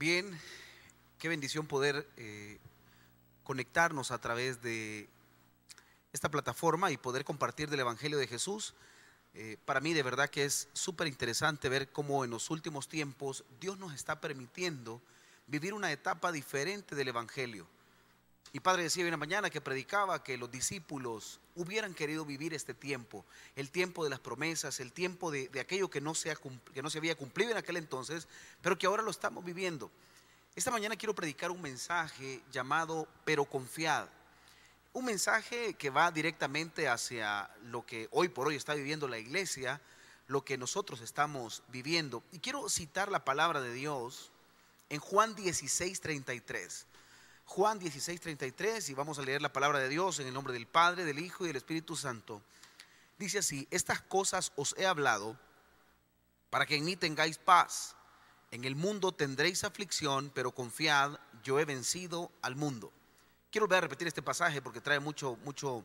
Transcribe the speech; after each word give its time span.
Bien, 0.00 0.34
qué 1.18 1.28
bendición 1.28 1.66
poder 1.66 2.08
eh, 2.16 2.58
conectarnos 3.44 4.12
a 4.12 4.18
través 4.18 4.62
de 4.62 5.10
esta 6.14 6.30
plataforma 6.30 6.90
y 6.90 6.96
poder 6.96 7.22
compartir 7.22 7.68
del 7.68 7.80
Evangelio 7.80 8.16
de 8.16 8.26
Jesús. 8.26 8.72
Eh, 9.34 9.58
para 9.66 9.80
mí 9.80 9.92
de 9.92 10.02
verdad 10.02 10.30
que 10.30 10.46
es 10.46 10.70
súper 10.72 11.06
interesante 11.06 11.68
ver 11.68 11.92
cómo 11.92 12.24
en 12.24 12.30
los 12.30 12.48
últimos 12.48 12.88
tiempos 12.88 13.44
Dios 13.60 13.78
nos 13.78 13.92
está 13.92 14.22
permitiendo 14.22 15.02
vivir 15.46 15.74
una 15.74 15.92
etapa 15.92 16.32
diferente 16.32 16.94
del 16.94 17.08
Evangelio. 17.08 17.66
Y 18.52 18.60
Padre 18.60 18.82
decía 18.82 19.06
una 19.06 19.16
mañana 19.16 19.48
que 19.48 19.60
predicaba 19.60 20.24
que 20.24 20.36
los 20.36 20.50
discípulos 20.50 21.38
hubieran 21.54 21.94
querido 21.94 22.24
vivir 22.24 22.52
este 22.52 22.74
tiempo, 22.74 23.24
el 23.54 23.70
tiempo 23.70 24.02
de 24.02 24.10
las 24.10 24.18
promesas, 24.18 24.80
el 24.80 24.92
tiempo 24.92 25.30
de, 25.30 25.48
aquello 25.60 25.88
que 25.88 26.00
no, 26.00 26.14
se 26.14 26.36
que 26.74 26.82
no 26.82 26.90
se 26.90 26.98
había 26.98 27.14
cumplido 27.14 27.52
en 27.52 27.58
aquel 27.58 27.76
entonces, 27.76 28.26
pero 28.60 28.76
que 28.76 28.86
ahora 28.86 29.04
lo 29.04 29.10
estamos 29.10 29.44
viviendo. 29.44 29.90
Esta 30.56 30.72
mañana 30.72 30.96
quiero 30.96 31.14
predicar 31.14 31.52
un 31.52 31.62
mensaje 31.62 32.42
llamado 32.50 33.06
Pero 33.24 33.44
confiad. 33.44 34.08
Un 34.92 35.04
mensaje 35.04 35.74
que 35.74 35.90
va 35.90 36.10
directamente 36.10 36.88
hacia 36.88 37.48
lo 37.66 37.86
que 37.86 38.08
hoy 38.10 38.28
por 38.28 38.48
hoy 38.48 38.56
está 38.56 38.74
viviendo 38.74 39.06
la 39.06 39.18
iglesia, 39.18 39.80
lo 40.26 40.44
que 40.44 40.58
nosotros 40.58 41.00
estamos 41.02 41.62
viviendo. 41.68 42.24
Y 42.32 42.40
quiero 42.40 42.68
citar 42.68 43.12
la 43.12 43.24
palabra 43.24 43.60
de 43.60 43.72
Dios 43.72 44.32
en 44.88 44.98
Juan 44.98 45.36
16, 45.36 46.00
33. 46.00 46.86
Juan 47.50 47.80
16, 47.80 48.20
33 48.20 48.90
y 48.90 48.94
vamos 48.94 49.18
a 49.18 49.22
leer 49.22 49.42
la 49.42 49.52
palabra 49.52 49.80
de 49.80 49.88
Dios 49.88 50.20
en 50.20 50.28
el 50.28 50.32
nombre 50.32 50.52
del 50.52 50.68
Padre, 50.68 51.04
del 51.04 51.18
Hijo 51.18 51.42
y 51.42 51.48
del 51.48 51.56
Espíritu 51.56 51.96
Santo. 51.96 52.40
Dice 53.18 53.40
así, 53.40 53.66
estas 53.72 54.00
cosas 54.00 54.52
os 54.54 54.72
he 54.78 54.86
hablado 54.86 55.36
para 56.48 56.64
que 56.64 56.76
en 56.76 56.84
mí 56.84 56.94
tengáis 56.94 57.38
paz. 57.38 57.96
En 58.52 58.64
el 58.64 58.76
mundo 58.76 59.10
tendréis 59.10 59.64
aflicción, 59.64 60.30
pero 60.32 60.52
confiad, 60.52 61.18
yo 61.42 61.58
he 61.58 61.64
vencido 61.64 62.30
al 62.40 62.54
mundo. 62.54 62.92
Quiero 63.50 63.66
volver 63.66 63.78
a 63.78 63.80
repetir 63.80 64.06
este 64.06 64.22
pasaje 64.22 64.62
porque 64.62 64.80
trae 64.80 65.00
mucho, 65.00 65.36
mucho, 65.44 65.84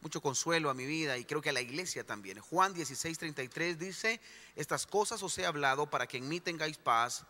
mucho 0.00 0.20
consuelo 0.20 0.68
a 0.68 0.74
mi 0.74 0.84
vida 0.84 1.16
y 1.16 1.24
creo 1.24 1.40
que 1.40 1.50
a 1.50 1.52
la 1.52 1.60
iglesia 1.60 2.04
también. 2.04 2.40
Juan 2.40 2.74
16, 2.74 3.18
33 3.18 3.78
dice, 3.78 4.20
estas 4.56 4.84
cosas 4.84 5.22
os 5.22 5.38
he 5.38 5.46
hablado 5.46 5.88
para 5.88 6.08
que 6.08 6.16
en 6.16 6.28
mí 6.28 6.40
tengáis 6.40 6.76
paz. 6.76 7.24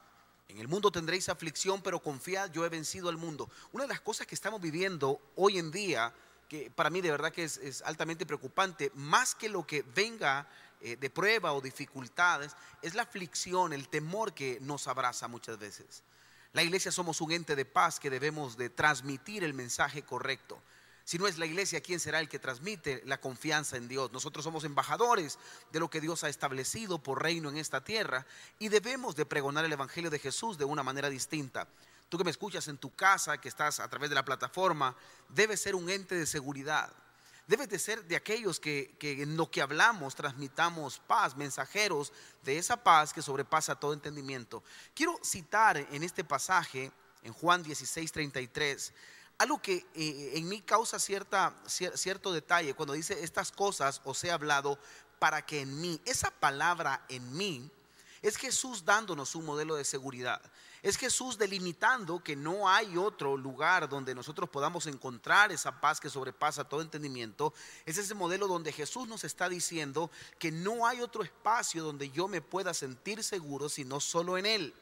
En 0.48 0.58
el 0.58 0.68
mundo 0.68 0.90
tendréis 0.90 1.28
aflicción, 1.28 1.82
pero 1.82 2.02
confiad, 2.02 2.50
yo 2.52 2.64
he 2.64 2.68
vencido 2.68 3.08
al 3.08 3.16
mundo. 3.16 3.50
Una 3.72 3.84
de 3.84 3.88
las 3.88 4.00
cosas 4.00 4.26
que 4.26 4.34
estamos 4.34 4.60
viviendo 4.60 5.20
hoy 5.36 5.58
en 5.58 5.70
día, 5.70 6.12
que 6.48 6.70
para 6.70 6.90
mí 6.90 7.00
de 7.00 7.10
verdad 7.10 7.32
que 7.32 7.44
es, 7.44 7.82
altamente 7.84 8.26
preocupante, 8.26 8.92
más 8.94 9.34
que 9.34 9.48
lo 9.48 9.66
que 9.66 9.82
venga 9.82 10.46
eh, 10.80 10.96
de 10.96 11.10
prueba 11.10 11.52
o 11.54 11.60
dificultades, 11.60 12.54
es 12.82 12.94
la 12.94 13.02
aflicción, 13.02 13.72
el 13.72 13.88
temor 13.88 14.34
que 14.34 14.58
nos 14.60 14.86
abraza 14.86 15.28
muchas 15.28 15.58
veces. 15.58 16.02
La 16.52 16.62
iglesia 16.62 16.92
somos 16.92 17.20
un 17.20 17.32
ente 17.32 17.56
de 17.56 17.64
paz 17.64 17.98
que 17.98 18.10
debemos 18.10 18.56
de 18.56 18.70
transmitir 18.70 19.42
el 19.42 19.54
mensaje 19.54 20.02
correcto. 20.02 20.62
Si 21.04 21.18
no 21.18 21.26
es 21.26 21.36
la 21.36 21.44
iglesia, 21.44 21.82
¿quién 21.82 22.00
será 22.00 22.18
el 22.20 22.30
que 22.30 22.38
transmite 22.38 23.02
la 23.04 23.20
confianza 23.20 23.76
en 23.76 23.88
Dios? 23.88 24.10
Nosotros 24.12 24.42
somos 24.42 24.64
embajadores 24.64 25.38
de 25.70 25.78
lo 25.78 25.90
que 25.90 26.00
Dios 26.00 26.24
ha 26.24 26.30
establecido 26.30 26.98
por 26.98 27.22
reino 27.22 27.50
en 27.50 27.58
esta 27.58 27.84
tierra 27.84 28.26
y 28.58 28.70
debemos 28.70 29.14
de 29.14 29.26
pregonar 29.26 29.66
el 29.66 29.72
Evangelio 29.72 30.08
de 30.08 30.18
Jesús 30.18 30.56
de 30.56 30.64
una 30.64 30.82
manera 30.82 31.10
distinta. 31.10 31.68
Tú 32.08 32.16
que 32.16 32.24
me 32.24 32.30
escuchas 32.30 32.68
en 32.68 32.78
tu 32.78 32.94
casa, 32.94 33.38
que 33.38 33.48
estás 33.48 33.80
a 33.80 33.88
través 33.88 34.08
de 34.08 34.14
la 34.14 34.24
plataforma, 34.24 34.96
debes 35.28 35.60
ser 35.60 35.74
un 35.74 35.90
ente 35.90 36.14
de 36.14 36.24
seguridad. 36.24 36.90
Debes 37.46 37.68
de 37.68 37.78
ser 37.78 38.02
de 38.04 38.16
aquellos 38.16 38.58
que, 38.58 38.96
que 38.98 39.22
en 39.22 39.36
lo 39.36 39.50
que 39.50 39.60
hablamos 39.60 40.14
transmitamos 40.14 41.00
paz, 41.00 41.36
mensajeros 41.36 42.14
de 42.42 42.56
esa 42.56 42.82
paz 42.82 43.12
que 43.12 43.20
sobrepasa 43.20 43.78
todo 43.78 43.92
entendimiento. 43.92 44.62
Quiero 44.94 45.18
citar 45.22 45.76
en 45.76 46.02
este 46.02 46.24
pasaje, 46.24 46.90
en 47.22 47.34
Juan 47.34 47.62
16, 47.62 48.10
33, 48.10 48.94
algo 49.38 49.60
que 49.60 49.86
eh, 49.94 50.32
en 50.34 50.48
mí 50.48 50.60
causa 50.60 50.98
cierta, 50.98 51.54
cierto 51.66 52.32
detalle 52.32 52.74
cuando 52.74 52.94
dice 52.94 53.22
estas 53.22 53.50
cosas 53.50 54.00
os 54.04 54.22
he 54.24 54.30
hablado 54.30 54.78
para 55.18 55.44
que 55.44 55.60
en 55.62 55.80
mí, 55.80 56.00
esa 56.04 56.30
palabra 56.30 57.04
en 57.08 57.36
mí, 57.36 57.70
es 58.22 58.36
Jesús 58.36 58.84
dándonos 58.84 59.34
un 59.34 59.44
modelo 59.44 59.76
de 59.76 59.84
seguridad. 59.84 60.40
Es 60.82 60.96
Jesús 60.96 61.38
delimitando 61.38 62.22
que 62.22 62.36
no 62.36 62.68
hay 62.68 62.96
otro 62.96 63.36
lugar 63.36 63.88
donde 63.88 64.14
nosotros 64.14 64.48
podamos 64.50 64.86
encontrar 64.86 65.52
esa 65.52 65.80
paz 65.80 66.00
que 66.00 66.10
sobrepasa 66.10 66.68
todo 66.68 66.82
entendimiento. 66.82 67.52
Es 67.86 67.98
ese 67.98 68.14
modelo 68.14 68.46
donde 68.46 68.72
Jesús 68.72 69.08
nos 69.08 69.24
está 69.24 69.48
diciendo 69.48 70.10
que 70.38 70.50
no 70.50 70.86
hay 70.86 71.00
otro 71.00 71.22
espacio 71.22 71.82
donde 71.82 72.10
yo 72.10 72.28
me 72.28 72.40
pueda 72.40 72.74
sentir 72.74 73.22
seguro 73.22 73.68
sino 73.68 74.00
solo 74.00 74.38
en 74.38 74.46
Él. 74.46 74.74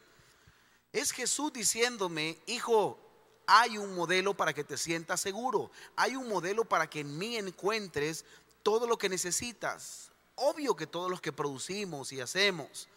Es 0.92 1.12
Jesús 1.12 1.52
diciéndome, 1.52 2.38
hijo, 2.46 2.98
hay 3.46 3.78
un 3.78 3.94
modelo 3.94 4.34
para 4.34 4.52
que 4.52 4.64
te 4.64 4.76
sientas 4.76 5.20
seguro. 5.20 5.70
Hay 5.96 6.16
un 6.16 6.28
modelo 6.28 6.64
para 6.64 6.88
que 6.88 7.00
en 7.00 7.18
mí 7.18 7.36
encuentres 7.36 8.24
todo 8.62 8.86
lo 8.86 8.98
que 8.98 9.08
necesitas. 9.08 10.10
Obvio 10.34 10.76
que 10.76 10.86
todos 10.86 11.10
los 11.10 11.20
que 11.20 11.32
producimos 11.32 12.12
y 12.12 12.20
hacemos, 12.20 12.88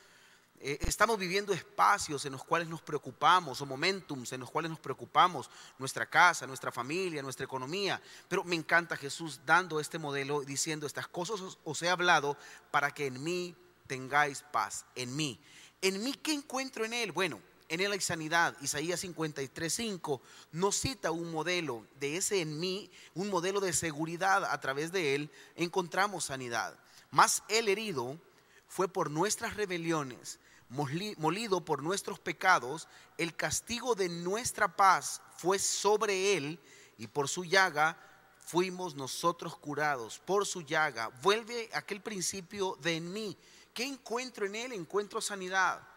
eh, 0.59 0.77
estamos 0.81 1.19
viviendo 1.19 1.53
espacios 1.53 2.25
en 2.25 2.31
los 2.31 2.43
cuales 2.43 2.69
nos 2.69 2.81
preocupamos 2.81 3.59
o 3.59 3.65
momentums 3.65 4.31
en 4.31 4.39
los 4.39 4.49
cuales 4.49 4.71
nos 4.71 4.79
preocupamos, 4.79 5.49
nuestra 5.77 6.05
casa, 6.05 6.47
nuestra 6.47 6.71
familia, 6.71 7.21
nuestra 7.21 7.45
economía. 7.45 8.01
Pero 8.29 8.43
me 8.43 8.55
encanta 8.55 8.95
Jesús 8.95 9.41
dando 9.45 9.79
este 9.79 9.99
modelo, 9.99 10.41
diciendo, 10.41 10.87
estas 10.87 11.07
cosas 11.07 11.41
os, 11.41 11.59
os 11.63 11.81
he 11.81 11.89
hablado 11.89 12.37
para 12.71 12.91
que 12.91 13.07
en 13.07 13.21
mí 13.23 13.55
tengáis 13.87 14.43
paz, 14.51 14.85
en 14.95 15.15
mí. 15.15 15.39
¿En 15.81 16.01
mí 16.03 16.13
qué 16.13 16.33
encuentro 16.33 16.85
en 16.85 16.93
Él? 16.93 17.11
Bueno, 17.11 17.41
en 17.69 17.79
él 17.79 17.91
hay 17.91 18.01
sanidad. 18.01 18.55
Isaías 18.61 19.03
53:5 19.03 20.21
nos 20.51 20.75
cita 20.75 21.11
un 21.11 21.31
modelo 21.31 21.85
de 21.99 22.17
ese 22.17 22.41
en 22.41 22.59
mí, 22.59 22.91
un 23.13 23.29
modelo 23.29 23.59
de 23.59 23.73
seguridad. 23.73 24.45
A 24.45 24.59
través 24.59 24.91
de 24.91 25.15
él 25.15 25.31
encontramos 25.55 26.25
sanidad. 26.25 26.77
Mas 27.11 27.43
el 27.47 27.67
herido 27.67 28.19
fue 28.67 28.87
por 28.87 29.09
nuestras 29.09 29.55
rebeliones, 29.55 30.39
molido 30.69 31.63
por 31.63 31.81
nuestros 31.81 32.19
pecados. 32.19 32.87
El 33.17 33.35
castigo 33.35 33.95
de 33.95 34.09
nuestra 34.09 34.75
paz 34.75 35.21
fue 35.37 35.57
sobre 35.59 36.37
él 36.37 36.59
y 36.97 37.07
por 37.07 37.27
su 37.27 37.45
llaga 37.45 37.97
fuimos 38.41 38.95
nosotros 38.95 39.57
curados. 39.57 40.19
Por 40.19 40.45
su 40.45 40.61
llaga. 40.61 41.07
Vuelve 41.23 41.69
aquel 41.73 42.01
principio 42.01 42.77
de 42.81 42.97
en 42.97 43.11
mí. 43.11 43.37
¿Qué 43.73 43.85
encuentro 43.85 44.45
en 44.45 44.55
él? 44.55 44.73
Encuentro 44.73 45.19
sanidad 45.19 45.94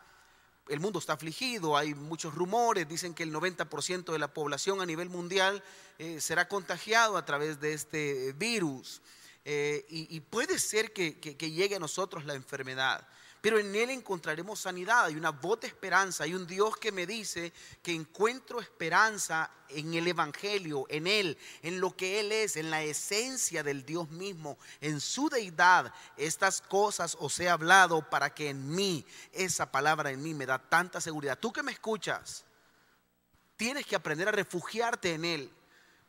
el 0.68 0.80
mundo 0.80 0.98
está 0.98 1.14
afligido, 1.14 1.76
hay 1.76 1.94
muchos 1.94 2.34
rumores, 2.34 2.88
dicen 2.88 3.14
que 3.14 3.22
el 3.22 3.32
90% 3.32 4.12
de 4.12 4.18
la 4.18 4.32
población 4.32 4.80
a 4.80 4.86
nivel 4.86 5.08
mundial 5.08 5.62
eh, 5.98 6.20
será 6.20 6.48
contagiado 6.48 7.16
a 7.16 7.24
través 7.24 7.60
de 7.60 7.72
este 7.72 8.32
virus. 8.34 9.00
Eh, 9.44 9.86
y, 9.88 10.20
puede 10.20 10.58
ser 10.58 10.92
que 10.92 11.12
llegue 11.50 11.76
a 11.76 11.78
nosotros 11.78 12.26
la 12.26 12.34
enfermedad 12.34 13.06
pero 13.40 13.58
en 13.58 13.74
Él 13.74 13.90
encontraremos 13.90 14.60
sanidad. 14.60 15.06
Hay 15.06 15.16
una 15.16 15.30
voz 15.30 15.60
de 15.60 15.68
esperanza, 15.68 16.24
hay 16.24 16.34
un 16.34 16.46
Dios 16.46 16.76
que 16.76 16.92
me 16.92 17.06
dice 17.06 17.52
que 17.82 17.92
encuentro 17.92 18.60
esperanza 18.60 19.50
en 19.68 19.94
el 19.94 20.08
Evangelio, 20.08 20.86
en 20.88 21.06
Él, 21.06 21.38
en 21.62 21.80
lo 21.80 21.96
que 21.96 22.20
Él 22.20 22.32
es, 22.32 22.56
en 22.56 22.70
la 22.70 22.82
esencia 22.82 23.62
del 23.62 23.84
Dios 23.84 24.10
mismo, 24.10 24.58
en 24.80 25.00
su 25.00 25.28
deidad. 25.28 25.92
Estas 26.16 26.60
cosas 26.60 27.16
os 27.20 27.38
he 27.40 27.48
hablado 27.48 28.08
para 28.08 28.34
que 28.34 28.48
en 28.48 28.74
mí, 28.74 29.04
esa 29.32 29.70
palabra 29.70 30.10
en 30.10 30.22
mí 30.22 30.34
me 30.34 30.46
da 30.46 30.58
tanta 30.58 31.00
seguridad. 31.00 31.38
Tú 31.38 31.52
que 31.52 31.62
me 31.62 31.72
escuchas, 31.72 32.44
tienes 33.56 33.86
que 33.86 33.96
aprender 33.96 34.28
a 34.28 34.32
refugiarte 34.32 35.14
en 35.14 35.24
Él 35.24 35.52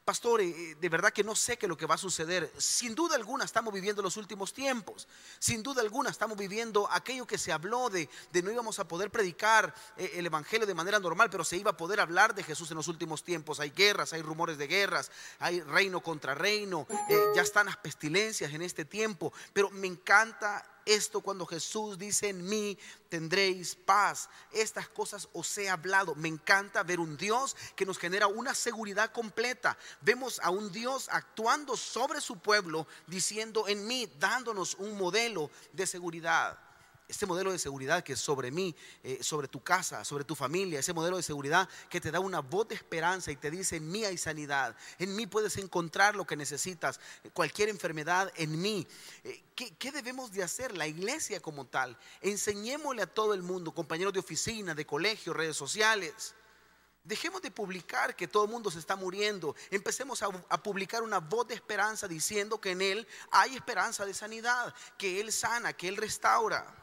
pastor, 0.09 0.41
eh, 0.41 0.75
de 0.81 0.89
verdad 0.89 1.13
que 1.13 1.23
no 1.23 1.35
sé 1.35 1.55
qué 1.55 1.67
es 1.67 1.69
lo 1.69 1.77
que 1.77 1.85
va 1.85 1.93
a 1.93 1.99
suceder. 1.99 2.51
Sin 2.57 2.95
duda 2.95 3.15
alguna 3.15 3.45
estamos 3.45 3.71
viviendo 3.71 4.01
los 4.01 4.17
últimos 4.17 4.53
tiempos. 4.53 5.07
Sin 5.37 5.61
duda 5.61 5.83
alguna 5.83 6.09
estamos 6.09 6.35
viviendo 6.35 6.89
aquello 6.91 7.27
que 7.27 7.37
se 7.37 7.51
habló 7.51 7.91
de, 7.91 8.09
de 8.31 8.41
no 8.41 8.49
íbamos 8.49 8.79
a 8.79 8.87
poder 8.87 9.11
predicar 9.11 9.71
eh, 9.97 10.13
el 10.15 10.25
Evangelio 10.25 10.65
de 10.65 10.73
manera 10.73 10.97
normal, 10.97 11.29
pero 11.29 11.43
se 11.43 11.57
iba 11.57 11.69
a 11.69 11.77
poder 11.77 11.99
hablar 11.99 12.33
de 12.33 12.41
Jesús 12.41 12.71
en 12.71 12.77
los 12.77 12.87
últimos 12.87 13.23
tiempos. 13.23 13.59
Hay 13.59 13.69
guerras, 13.69 14.11
hay 14.13 14.23
rumores 14.23 14.57
de 14.57 14.65
guerras, 14.65 15.11
hay 15.37 15.61
reino 15.61 16.01
contra 16.01 16.33
reino, 16.33 16.87
eh, 17.07 17.19
ya 17.35 17.43
están 17.43 17.67
las 17.67 17.77
pestilencias 17.77 18.51
en 18.51 18.63
este 18.63 18.85
tiempo. 18.85 19.31
Pero 19.53 19.69
me 19.69 19.85
encanta 19.85 20.65
esto 20.89 21.21
cuando 21.21 21.45
Jesús 21.45 21.97
dice 21.97 22.29
en 22.29 22.47
mí 22.47 22.77
tendréis 23.09 23.75
paz. 23.75 24.29
Estas 24.51 24.87
cosas 24.89 25.27
os 25.33 25.57
he 25.57 25.69
hablado. 25.69 26.15
Me 26.15 26.27
encanta 26.27 26.83
ver 26.83 26.99
un 26.99 27.17
Dios 27.17 27.55
que 27.75 27.85
nos 27.85 27.97
genera 27.97 28.27
una 28.27 28.53
seguridad 28.53 29.11
completa. 29.11 29.77
Vemos 30.01 30.39
a 30.43 30.49
un 30.49 30.71
Dios 30.71 31.07
actuando 31.11 31.77
sobre 31.77 32.21
su 32.21 32.37
pueblo, 32.37 32.87
diciendo 33.07 33.67
en 33.67 33.85
mí, 33.87 34.11
dándonos 34.19 34.75
un 34.75 34.97
modelo 34.97 35.49
de 35.73 35.87
seguridad. 35.87 36.68
Este 37.09 37.25
modelo 37.25 37.51
de 37.51 37.57
seguridad 37.57 38.03
que 38.03 38.13
es 38.13 38.19
sobre 38.19 38.51
mí, 38.51 38.75
eh, 39.03 39.17
sobre 39.21 39.47
tu 39.47 39.61
casa, 39.61 40.05
sobre 40.05 40.23
tu 40.23 40.35
familia, 40.35 40.79
ese 40.79 40.93
modelo 40.93 41.17
de 41.17 41.23
seguridad 41.23 41.67
que 41.89 41.99
te 41.99 42.11
da 42.11 42.19
una 42.19 42.39
voz 42.39 42.67
de 42.67 42.75
esperanza 42.75 43.31
y 43.31 43.35
te 43.35 43.49
dice, 43.49 43.77
en 43.77 43.91
mí 43.91 44.05
hay 44.05 44.17
sanidad, 44.17 44.75
en 44.99 45.15
mí 45.15 45.25
puedes 45.25 45.57
encontrar 45.57 46.15
lo 46.15 46.25
que 46.25 46.37
necesitas, 46.37 46.99
cualquier 47.33 47.69
enfermedad 47.69 48.31
en 48.35 48.61
mí. 48.61 48.87
Eh, 49.23 49.43
¿Qué, 49.55 49.71
¿Qué, 49.71 49.91
debemos 49.91 50.31
de 50.31 50.43
hacer? 50.43 50.77
La 50.77 50.85
iglesia 50.85 51.41
como 51.41 51.65
tal, 51.65 51.97
enseñémosle 52.21 53.01
a 53.01 53.07
todo 53.07 53.33
el 53.33 53.41
mundo, 53.41 53.73
compañeros 53.73 54.13
de 54.13 54.19
oficina, 54.19 54.75
de 54.75 54.85
colegio, 54.85 55.33
redes 55.33 55.57
sociales. 55.57 56.35
Dejemos 57.03 57.41
de 57.41 57.49
publicar 57.49 58.15
que 58.15 58.27
todo 58.27 58.43
el 58.43 58.51
mundo 58.51 58.69
se 58.69 58.77
está 58.77 58.95
muriendo. 58.95 59.55
Empecemos 59.71 60.21
a, 60.21 60.29
publicar 60.61 61.01
una 61.01 61.19
voz 61.19 61.47
de 61.47 61.55
esperanza 61.55 62.07
diciendo 62.07 62.61
que 62.61 62.71
en 62.71 62.83
Él 62.83 63.07
hay 63.31 63.55
esperanza 63.55 64.05
de 64.05 64.13
sanidad, 64.13 64.75
que 64.95 65.19
Él 65.19 65.31
sana, 65.31 65.73
que 65.73 65.87
Él 65.87 65.97
restaura. 65.97 66.78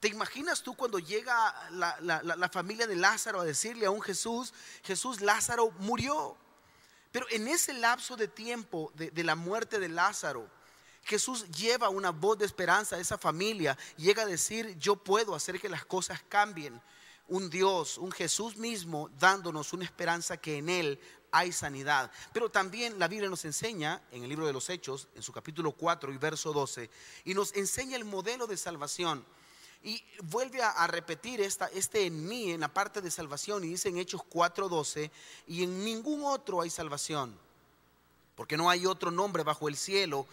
¿Te 0.00 0.08
imaginas 0.08 0.62
tú 0.62 0.74
cuando 0.74 0.98
llega 0.98 1.54
la, 1.70 2.50
familia 2.50 2.86
de 2.86 2.96
Lázaro 2.96 3.40
a 3.40 3.44
decirle 3.44 3.84
a 3.84 3.90
un 3.90 4.00
Jesús, 4.00 4.54
Jesús, 4.82 5.20
Lázaro 5.20 5.70
murió? 5.78 6.36
Pero 7.12 7.26
en 7.30 7.46
ese 7.46 7.74
lapso 7.74 8.16
de 8.16 8.26
tiempo 8.26 8.90
de, 8.94 9.10
de 9.10 9.24
la 9.24 9.34
muerte 9.34 9.78
de 9.78 9.90
Lázaro, 9.90 10.48
Jesús 11.02 11.50
lleva 11.50 11.90
una 11.90 12.10
voz 12.10 12.38
de 12.38 12.46
esperanza 12.46 12.96
a 12.96 13.00
esa 13.00 13.18
familia, 13.18 13.76
llega 13.96 14.22
a 14.22 14.26
decir, 14.26 14.76
yo 14.78 14.96
puedo 14.96 15.34
hacer 15.34 15.60
que 15.60 15.68
las 15.68 15.84
cosas 15.84 16.22
cambien. 16.28 16.80
Un 17.28 17.48
Dios, 17.48 17.98
un 17.98 18.10
Jesús 18.10 18.56
mismo 18.56 19.08
dándonos 19.18 19.72
una 19.72 19.84
esperanza 19.84 20.38
que 20.38 20.58
en 20.58 20.68
Él 20.68 20.98
hay 21.30 21.52
sanidad. 21.52 22.10
Pero 22.32 22.50
también 22.50 22.98
la 22.98 23.06
Biblia 23.06 23.28
nos 23.28 23.44
enseña 23.44 24.02
en 24.10 24.22
el 24.22 24.28
libro 24.28 24.46
de 24.46 24.52
los 24.52 24.68
Hechos, 24.70 25.08
en 25.14 25.22
su 25.22 25.32
capítulo 25.32 25.72
4 25.72 26.12
y 26.12 26.16
verso 26.16 26.52
12, 26.52 26.90
y 27.24 27.34
nos 27.34 27.54
enseña 27.54 27.96
el 27.96 28.04
modelo 28.04 28.46
de 28.46 28.56
salvación. 28.56 29.24
Y 29.82 30.02
vuelve 30.24 30.62
a, 30.62 30.86
repetir 30.86 31.40
esta, 31.40 31.66
este 31.68 32.04
en 32.04 32.28
mí, 32.28 32.50
en 32.50 32.60
la 32.60 32.68
parte 32.68 33.00
de 33.00 33.10
salvación, 33.10 33.64
y 33.64 33.68
dice 33.68 33.88
en 33.88 33.96
Hechos 33.96 34.22
4:12, 34.30 35.10
y 35.46 35.64
en 35.64 35.84
ningún 35.84 36.24
otro 36.24 36.60
hay 36.60 36.68
salvación, 36.68 37.38
porque 38.34 38.56
no 38.56 38.68
hay 38.68 38.84
otro 38.86 39.10
nombre 39.10 39.42
bajo 39.42 39.68
el 39.68 39.76
cielo 39.76 40.26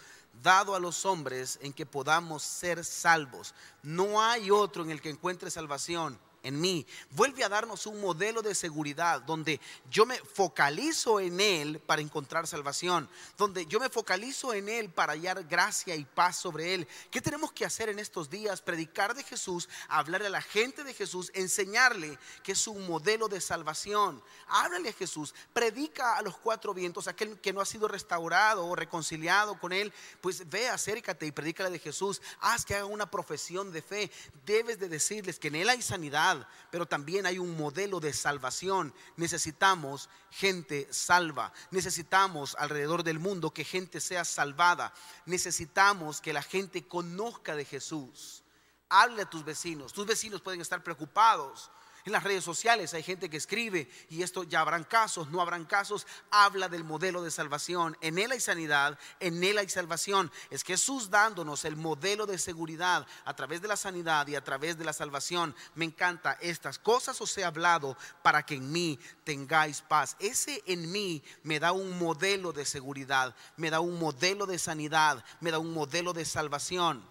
dado 0.44 0.75
a 0.75 0.79
los 0.79 1.05
hombres 1.05 1.57
en 1.61 1.73
que 1.73 1.85
podamos 1.85 2.44
ser 2.44 2.83
salvos. 2.83 3.55
No 3.81 4.21
hay 4.21 4.51
otro 4.51 4.83
en 4.83 4.91
el 4.91 5.01
que 5.01 5.09
encuentre 5.09 5.49
salvación 5.49 6.19
en 6.47 6.59
mí. 6.59 6.85
Vuelve 7.11 7.44
a 7.44 7.49
darnos 7.49 7.85
un 7.85 7.99
modelo 7.99 8.41
de 8.41 8.55
seguridad 8.55 9.21
donde 9.21 9.59
yo 9.89 10.05
me 10.05 10.17
focalizo 10.17 11.19
en 11.19 11.39
Él 11.39 11.79
para 11.79 12.01
encontrar 12.01 12.47
salvación, 12.47 13.09
donde 13.38 13.65
yo 13.65 13.79
me 13.79 13.89
focalizo 13.89 14.53
en 14.53 14.69
Él 14.69 14.89
para 14.89 15.13
hallar 15.13 15.44
gracia 15.44 15.95
y 15.95 16.05
paz 16.05 16.38
sobre 16.38 16.73
Él. 16.73 16.88
¿Qué 17.11 17.21
tenemos 17.21 17.51
que 17.51 17.65
hacer 17.65 17.89
en 17.89 17.99
estos 17.99 18.29
días? 18.29 18.61
Predicar 18.61 19.13
de 19.13 19.23
Jesús, 19.23 19.67
hablarle 19.88 20.27
a 20.27 20.31
la 20.31 20.41
gente 20.41 20.83
de 20.83 20.94
Jesús, 20.94 21.31
enseñarle 21.33 22.17
que 22.44 22.53
es 22.53 22.67
un 22.67 22.88
modelo 22.88 23.27
de 23.27 23.41
salvación. 23.41 24.23
Háblale 24.47 24.89
a 24.89 24.94
Jesús, 24.94 25.33
predica 25.53 26.17
a 26.17 26.21
los 26.21 26.38
cuatro 26.38 26.73
vientos, 26.73 27.07
aquel 27.07 27.39
que 27.39 27.53
no 27.53 27.61
ha 27.61 27.65
sido 27.65 27.88
restaurado 27.88 28.65
o 28.65 28.75
reconciliado 28.75 29.59
con 29.59 29.73
Él, 29.73 29.94
pues 30.21 30.47
ve, 30.49 30.69
acércate 30.69 31.25
y 31.25 31.31
predícale 31.31 31.69
de 31.69 31.79
Jesús. 31.79 32.21
Haz 32.39 32.65
que 32.65 32.75
haga 32.75 32.85
una 32.85 33.09
profesión 33.09 33.71
de 33.71 33.81
fe. 33.81 34.11
Debes 34.45 34.79
de 34.79 34.89
decirles 34.89 35.39
que 35.39 35.49
en 35.49 35.55
Él 35.55 35.69
hay 35.69 35.81
sanidad 35.81 36.36
pero 36.69 36.85
también 36.85 37.25
hay 37.25 37.39
un 37.39 37.55
modelo 37.57 37.99
de 37.99 38.13
salvación. 38.13 38.93
Necesitamos 39.15 40.09
gente 40.31 40.87
salva. 40.91 41.53
Necesitamos 41.71 42.55
alrededor 42.59 43.03
del 43.03 43.19
mundo 43.19 43.51
que 43.51 43.63
gente 43.63 44.01
sea 44.01 44.25
salvada. 44.25 44.93
Necesitamos 45.25 46.21
que 46.21 46.33
la 46.33 46.41
gente 46.41 46.87
conozca 46.87 47.55
de 47.55 47.65
Jesús. 47.65 48.43
Hable 48.89 49.23
a 49.23 49.29
tus 49.29 49.43
vecinos. 49.43 49.93
Tus 49.93 50.05
vecinos 50.05 50.41
pueden 50.41 50.61
estar 50.61 50.83
preocupados 50.83 51.71
en 52.07 52.13
las 52.13 52.24
redes 52.24 52.44
sociales 52.44 52.94
hay 52.94 53.04
gente 53.04 53.30
que 53.30 53.38
escribe 53.38 53.89
y 54.09 54.24
esto 54.24 54.44
ya 54.44 54.62
habrán 54.62 54.86
casos, 54.86 55.30
no 55.30 55.42
habrán 55.42 55.65
casos. 55.65 56.07
Habla 56.31 56.69
del 56.69 56.83
modelo 56.83 57.21
de 57.21 57.31
salvación. 57.31 57.98
En 58.01 58.18
él 58.18 58.31
hay 58.31 58.39
sanidad, 58.39 58.98
en 59.19 59.44
él 59.44 59.57
hay 59.57 59.68
salvación. 59.68 60.31
Es 60.50 60.63
Jesús 60.63 61.09
dándonos 61.09 61.65
el 61.65 61.75
modelo 61.75 62.25
de 62.25 62.38
seguridad 62.38 63.06
a 63.25 63.36
través 63.36 63.62
de 63.62 63.68
la 63.68 63.75
sanidad 63.75 64.25
y 64.27 64.36
a 64.36 64.44
través 64.44 64.77
de 64.77 64.86
la 64.86 64.94
salvación. 64.94 65.54
Me 65.75 65.83
encanta 65.83 66.38
estas 66.42 66.80
cosas 66.80 67.19
os 67.19 67.38
he 67.38 67.44
hablado 67.44 67.98
para 68.24 68.44
que 68.44 68.56
en 68.56 68.71
mí 68.71 68.98
tengáis 69.25 69.81
paz. 69.81 70.15
Ese 70.19 70.63
en 70.65 70.89
mí 70.92 71.21
me 71.44 71.59
da 71.59 71.74
un 71.74 72.00
modelo 72.00 72.54
de 72.54 72.65
seguridad, 72.65 73.36
me 73.57 73.69
da 73.69 73.81
un 73.81 74.00
modelo 74.00 74.45
de 74.45 74.59
sanidad, 74.59 75.24
me 75.42 75.51
da 75.51 75.59
un 75.59 75.74
modelo 75.74 76.13
de 76.13 76.24
salvación. 76.24 77.06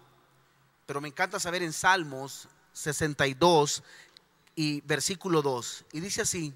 Pero 0.87 1.01
me 1.01 1.09
encanta 1.09 1.39
saber 1.39 1.61
en 1.61 1.73
Salmos 1.73 2.47
62 2.77 3.83
y 4.57 4.81
versículo 4.81 5.43
2. 5.43 5.85
Y 5.93 5.99
dice 5.99 6.23
así, 6.23 6.53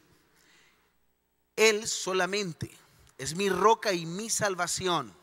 Él 1.56 1.88
solamente 1.88 2.76
es 3.20 3.36
mi 3.36 3.48
roca 3.48 3.94
y 3.94 4.08
mi 4.08 4.32
salvación, 4.32 5.14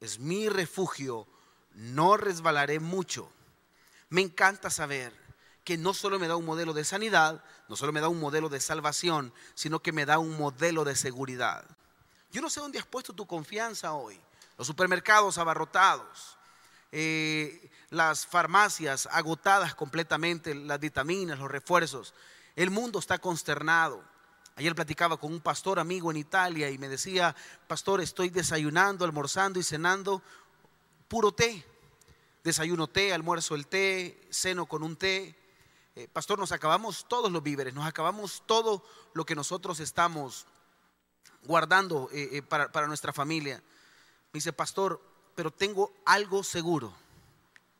es 0.00 0.18
mi 0.18 0.48
refugio, 0.48 1.28
no 1.72 2.16
resbalaré 2.16 2.80
mucho. 2.80 3.30
Me 4.08 4.22
encanta 4.22 4.70
saber 4.70 5.14
que 5.62 5.78
no 5.78 5.94
solo 5.94 6.18
me 6.18 6.26
da 6.26 6.34
un 6.34 6.44
modelo 6.44 6.72
de 6.72 6.84
sanidad, 6.84 7.44
no 7.68 7.76
solo 7.76 7.92
me 7.92 8.00
da 8.00 8.08
un 8.08 8.18
modelo 8.18 8.48
de 8.48 8.58
salvación, 8.58 9.32
sino 9.54 9.80
que 9.80 9.92
me 9.92 10.04
da 10.04 10.18
un 10.18 10.36
modelo 10.36 10.84
de 10.84 10.96
seguridad. 10.96 11.64
Yo 12.32 12.42
no 12.42 12.50
sé 12.50 12.58
dónde 12.58 12.80
has 12.80 12.86
puesto 12.86 13.12
tu 13.12 13.24
confianza 13.24 13.92
hoy. 13.92 14.20
Los 14.58 14.66
supermercados 14.66 15.38
abarrotados, 15.38 16.38
eh, 16.96 17.70
las 17.90 18.24
farmacias 18.24 19.08
agotadas 19.10 19.74
completamente, 19.74 20.54
las 20.54 20.78
vitaminas, 20.78 21.40
los 21.40 21.50
refuerzos. 21.50 22.14
El 22.54 22.70
mundo 22.70 23.00
está 23.00 23.18
consternado. 23.18 24.00
Ayer 24.54 24.76
platicaba 24.76 25.16
con 25.16 25.32
un 25.32 25.40
pastor 25.40 25.80
amigo 25.80 26.12
en 26.12 26.18
Italia 26.18 26.70
y 26.70 26.78
me 26.78 26.88
decía, 26.88 27.34
pastor, 27.66 28.00
estoy 28.00 28.30
desayunando, 28.30 29.04
almorzando 29.04 29.58
y 29.58 29.64
cenando 29.64 30.22
puro 31.08 31.32
té. 31.32 31.66
Desayuno 32.44 32.86
té, 32.86 33.12
almuerzo 33.12 33.56
el 33.56 33.66
té, 33.66 34.28
ceno 34.30 34.66
con 34.66 34.84
un 34.84 34.94
té. 34.94 35.34
Eh, 35.96 36.06
pastor, 36.06 36.38
nos 36.38 36.52
acabamos 36.52 37.06
todos 37.08 37.32
los 37.32 37.42
víveres, 37.42 37.74
nos 37.74 37.86
acabamos 37.86 38.44
todo 38.46 38.84
lo 39.14 39.26
que 39.26 39.34
nosotros 39.34 39.80
estamos 39.80 40.46
guardando 41.42 42.08
eh, 42.12 42.40
para, 42.42 42.70
para 42.70 42.86
nuestra 42.86 43.12
familia. 43.12 43.56
Me 44.32 44.38
dice, 44.38 44.52
pastor, 44.52 45.00
pero 45.34 45.50
tengo 45.50 45.92
algo 46.04 46.42
seguro, 46.42 46.94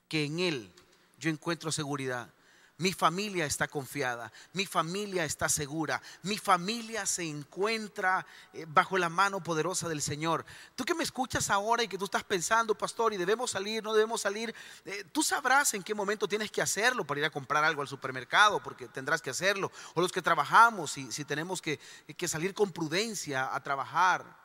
que 0.09 0.25
en 0.25 0.41
Él 0.41 0.73
yo 1.19 1.31
encuentro 1.31 1.73
seguridad. 1.73 2.29
Mi 2.77 2.93
familia 2.93 3.47
está 3.47 3.69
confiada, 3.69 4.33
mi 4.53 4.67
familia 4.67 5.25
está 5.25 5.49
segura, 5.49 6.03
mi 6.23 6.39
familia 6.39 7.07
se 7.07 7.23
encuentra 7.23 8.27
eh, 8.53 8.67
bajo 8.67 8.99
la 8.99 9.09
mano 9.09 9.41
poderosa 9.41 9.89
del 9.89 10.03
Señor. 10.03 10.45
Tú 10.75 10.85
que 10.85 10.97
me 10.97 11.05
escuchas 11.05 11.51
ahora 11.51 11.85
y 11.85 11.89
que 11.89 11.97
tú 11.97 12.07
estás 12.07 12.25
pensando, 12.25 12.75
pastor, 12.77 13.15
y 13.15 13.17
debemos 13.17 13.53
salir, 13.53 13.85
no 13.85 13.95
debemos 13.95 14.23
salir, 14.23 14.53
eh, 14.85 15.05
tú 15.13 15.23
sabrás 15.23 15.73
en 15.75 15.85
qué 15.85 15.95
momento 15.95 16.27
tienes 16.27 16.51
que 16.51 16.61
hacerlo 16.61 17.07
para 17.07 17.21
ir 17.21 17.27
a 17.27 17.31
comprar 17.31 17.63
algo 17.63 17.81
al 17.81 17.87
supermercado, 17.87 18.61
porque 18.61 18.89
tendrás 18.89 19.23
que 19.23 19.31
hacerlo. 19.31 19.71
O 19.95 20.01
los 20.01 20.11
que 20.11 20.21
trabajamos, 20.21 20.99
y 20.99 21.13
si 21.13 21.25
tenemos 21.25 21.63
que, 21.63 21.79
que 22.17 22.27
salir 22.27 22.55
con 22.55 22.73
prudencia 22.73 23.55
a 23.55 23.63
trabajar. 23.63 24.44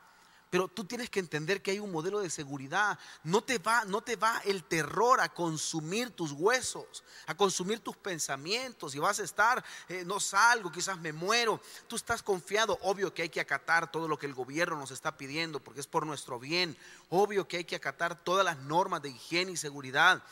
Pero 0.50 0.66
tú 0.66 0.84
tienes 0.84 1.08
que 1.08 1.20
entender 1.20 1.62
que 1.62 1.70
hay 1.70 1.78
un 1.78 1.92
modelo 1.92 2.18
de 2.18 2.28
seguridad. 2.28 2.98
No 3.22 3.40
te 3.40 3.58
va, 3.58 3.84
no 3.84 4.02
te 4.02 4.16
va 4.16 4.42
el 4.44 4.64
terror 4.64 5.20
a 5.20 5.28
consumir 5.28 6.10
tus 6.10 6.32
huesos, 6.32 7.04
a 7.26 7.36
consumir 7.36 7.78
tus 7.78 7.96
pensamientos. 7.96 8.96
Y 8.96 8.98
vas 8.98 9.20
a 9.20 9.22
estar, 9.22 9.64
eh, 9.88 10.02
no 10.04 10.18
salgo, 10.18 10.72
quizás 10.72 10.98
me 10.98 11.12
muero. 11.12 11.60
Tú 11.86 11.94
estás 11.94 12.20
confiado. 12.22 12.78
Obvio 12.82 13.14
que 13.14 13.22
hay 13.22 13.28
que 13.28 13.40
acatar 13.40 13.92
todo 13.92 14.08
lo 14.08 14.18
que 14.18 14.26
el 14.26 14.34
gobierno 14.34 14.76
nos 14.76 14.90
está 14.90 15.16
pidiendo 15.16 15.60
porque 15.60 15.80
es 15.80 15.86
por 15.86 16.04
nuestro 16.04 16.40
bien. 16.40 16.76
Obvio 17.08 17.46
que 17.46 17.58
hay 17.58 17.64
que 17.64 17.76
acatar 17.76 18.22
todas 18.24 18.44
las 18.44 18.58
normas 18.58 19.02
de 19.02 19.10
higiene 19.10 19.52
y 19.52 19.56
seguridad. 19.56 20.22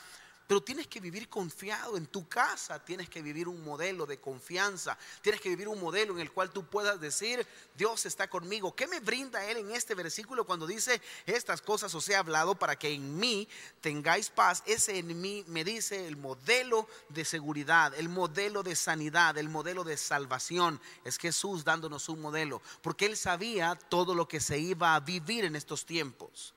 Pero 0.48 0.62
tienes 0.62 0.86
que 0.86 0.98
vivir 0.98 1.28
confiado 1.28 1.98
en 1.98 2.06
tu 2.06 2.26
casa, 2.26 2.82
tienes 2.82 3.10
que 3.10 3.20
vivir 3.20 3.48
un 3.48 3.62
modelo 3.62 4.06
de 4.06 4.18
confianza, 4.18 4.96
tienes 5.20 5.42
que 5.42 5.50
vivir 5.50 5.68
un 5.68 5.78
modelo 5.78 6.14
en 6.14 6.20
el 6.20 6.32
cual 6.32 6.50
tú 6.50 6.64
puedas 6.64 6.98
decir, 6.98 7.46
Dios 7.76 8.06
está 8.06 8.30
conmigo. 8.30 8.74
¿Qué 8.74 8.86
me 8.86 9.00
brinda 9.00 9.44
Él 9.44 9.58
en 9.58 9.72
este 9.72 9.94
versículo 9.94 10.46
cuando 10.46 10.66
dice, 10.66 11.02
estas 11.26 11.60
cosas 11.60 11.94
os 11.94 12.08
he 12.08 12.16
hablado 12.16 12.54
para 12.54 12.76
que 12.76 12.90
en 12.90 13.18
mí 13.18 13.46
tengáis 13.82 14.30
paz? 14.30 14.62
Ese 14.64 14.96
en 14.96 15.20
mí 15.20 15.44
me 15.48 15.64
dice 15.64 16.08
el 16.08 16.16
modelo 16.16 16.88
de 17.10 17.26
seguridad, 17.26 17.92
el 17.94 18.08
modelo 18.08 18.62
de 18.62 18.74
sanidad, 18.74 19.36
el 19.36 19.50
modelo 19.50 19.84
de 19.84 19.98
salvación. 19.98 20.80
Es 21.04 21.18
Jesús 21.18 21.62
dándonos 21.62 22.08
un 22.08 22.22
modelo, 22.22 22.62
porque 22.80 23.04
Él 23.04 23.18
sabía 23.18 23.74
todo 23.74 24.14
lo 24.14 24.26
que 24.26 24.40
se 24.40 24.58
iba 24.58 24.94
a 24.94 25.00
vivir 25.00 25.44
en 25.44 25.56
estos 25.56 25.84
tiempos. 25.84 26.54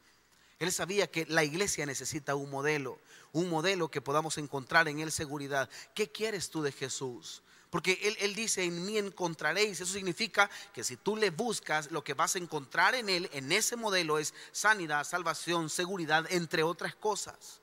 Él 0.60 0.71
sabía 0.71 1.10
que 1.10 1.25
la 1.25 1.43
iglesia 1.43 1.88
necesita 1.88 2.36
un 2.36 2.51
modelo, 2.51 3.00
un 3.34 3.50
modelo 3.50 3.90
que 3.90 4.02
podamos 4.02 4.38
encontrar 4.38 4.88
en 4.88 5.00
Él 5.00 5.12
seguridad. 5.12 5.70
¿Qué 5.94 6.12
quieres 6.12 6.50
tú 6.50 6.62
de 6.62 6.72
Jesús? 6.72 7.42
Porque 7.70 7.98
él, 8.04 8.18
él, 8.20 8.36
dice, 8.36 8.66
en 8.66 8.86
mí 8.86 8.98
encontraréis. 8.98 9.80
Eso 9.80 9.94
significa 9.94 10.50
que 10.74 10.84
si 10.84 10.98
tú 10.98 11.16
le 11.16 11.30
buscas, 11.30 11.90
lo 11.90 12.04
que 12.04 12.14
vas 12.14 12.36
a 12.36 12.40
encontrar 12.40 12.96
en 12.96 13.08
Él, 13.08 13.30
en 13.32 13.50
ese 13.52 13.78
modelo, 13.78 14.20
es 14.20 14.34
sanidad, 14.52 15.06
salvación, 15.06 15.70
seguridad, 15.70 16.26
entre 16.30 16.64
otras 16.64 16.96
cosas. 16.96 17.62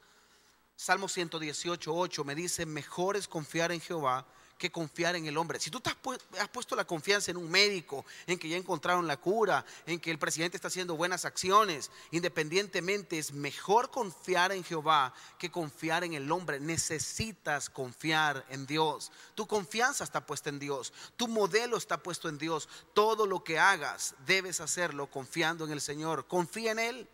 Salmo 0.77 1.09
118, 1.09 1.95
8 1.95 2.25
me 2.25 2.35
dice, 2.35 2.65
mejor 2.65 3.17
es 3.17 3.29
confiar 3.29 3.71
en 3.71 3.81
Jehová 3.81 4.27
que 4.59 4.71
confiar 4.71 5.17
en 5.17 5.27
el 5.27 5.37
hombre. 5.38 5.61
Si 5.61 5.71
tú 5.71 5.81
te 5.81 5.88
has, 5.88 6.49
puesto 6.49 6.75
la 6.75 6.85
confianza 6.85 7.31
en 7.31 7.37
un 7.37 7.49
médico, 7.50 8.05
en 8.27 8.38
que 8.38 8.49
ya 8.49 8.57
encontraron 8.57 9.07
la 9.07 9.17
cura, 9.17 9.65
en 9.87 10.00
que 10.00 10.11
el 10.11 10.19
presidente 10.19 10.57
está 10.57 10.69
haciendo 10.69 10.97
buenas 10.97 11.25
acciones, 11.25 11.91
independientemente 12.11 13.19
es 13.19 13.33
mejor 13.33 13.91
confiar 13.91 14.53
en 14.53 14.65
Jehová 14.65 15.15
que 15.38 15.50
confiar 15.50 16.03
en 16.05 16.15
el 16.15 16.31
hombre. 16.33 16.59
Necesitas 16.59 17.71
confiar 17.71 18.45
en 18.50 18.67
Dios. 18.67 19.12
Tu 19.35 19.47
confianza 19.47 20.03
está 20.03 20.27
puesta 20.27 20.50
en 20.50 20.59
Dios. 20.59 20.93
Tu 21.17 21.29
modelo 21.29 21.77
está 21.77 22.03
puesto 22.03 22.29
en 22.29 22.37
Dios. 22.37 22.69
Todo 22.95 23.27
lo 23.27 23.45
que 23.45 23.59
hagas 23.59 24.17
debes 24.27 24.61
hacerlo 24.61 25.09
confiando 25.09 25.65
en 25.65 25.73
el 25.73 25.81
Señor. 25.81 26.27
Confía 26.27 26.73
en 26.73 26.81
Él. 26.81 27.09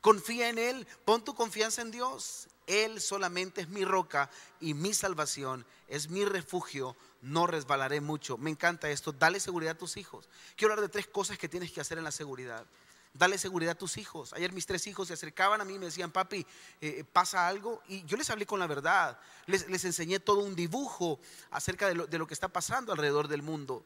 Confía 0.00 0.48
en 0.48 0.58
Él. 0.58 0.86
Pon 1.04 1.22
tu 1.22 1.34
confianza 1.34 1.82
en 1.82 1.90
Dios. 1.90 2.48
Él 2.70 3.00
solamente 3.00 3.62
es 3.62 3.68
mi 3.68 3.84
roca 3.84 4.30
y 4.60 4.74
mi 4.74 4.94
salvación, 4.94 5.66
es 5.88 6.08
mi 6.08 6.24
refugio, 6.24 6.96
no 7.20 7.48
resbalaré 7.48 8.00
mucho. 8.00 8.38
Me 8.38 8.48
encanta 8.48 8.88
esto, 8.88 9.10
dale 9.10 9.40
seguridad 9.40 9.74
a 9.74 9.78
tus 9.78 9.96
hijos. 9.96 10.28
Quiero 10.54 10.74
hablar 10.74 10.86
de 10.86 10.92
tres 10.92 11.08
cosas 11.08 11.36
que 11.36 11.48
tienes 11.48 11.72
que 11.72 11.80
hacer 11.80 11.98
en 11.98 12.04
la 12.04 12.12
seguridad. 12.12 12.64
Dale 13.12 13.38
seguridad 13.38 13.72
a 13.72 13.78
tus 13.78 13.98
hijos. 13.98 14.32
Ayer 14.34 14.52
mis 14.52 14.66
tres 14.66 14.86
hijos 14.86 15.08
se 15.08 15.14
acercaban 15.14 15.60
a 15.60 15.64
mí 15.64 15.74
y 15.74 15.78
me 15.80 15.86
decían, 15.86 16.12
papi, 16.12 16.46
eh, 16.80 17.02
pasa 17.12 17.48
algo. 17.48 17.82
Y 17.88 18.04
yo 18.04 18.16
les 18.16 18.30
hablé 18.30 18.46
con 18.46 18.60
la 18.60 18.68
verdad. 18.68 19.18
Les, 19.46 19.84
enseñé 19.84 20.20
todo 20.20 20.38
un 20.38 20.54
dibujo 20.54 21.18
acerca 21.50 21.88
de 21.88 21.96
lo, 21.96 22.06
de 22.06 22.18
lo 22.18 22.28
que 22.28 22.34
está 22.34 22.46
pasando 22.46 22.92
alrededor 22.92 23.26
del 23.26 23.42
mundo. 23.42 23.84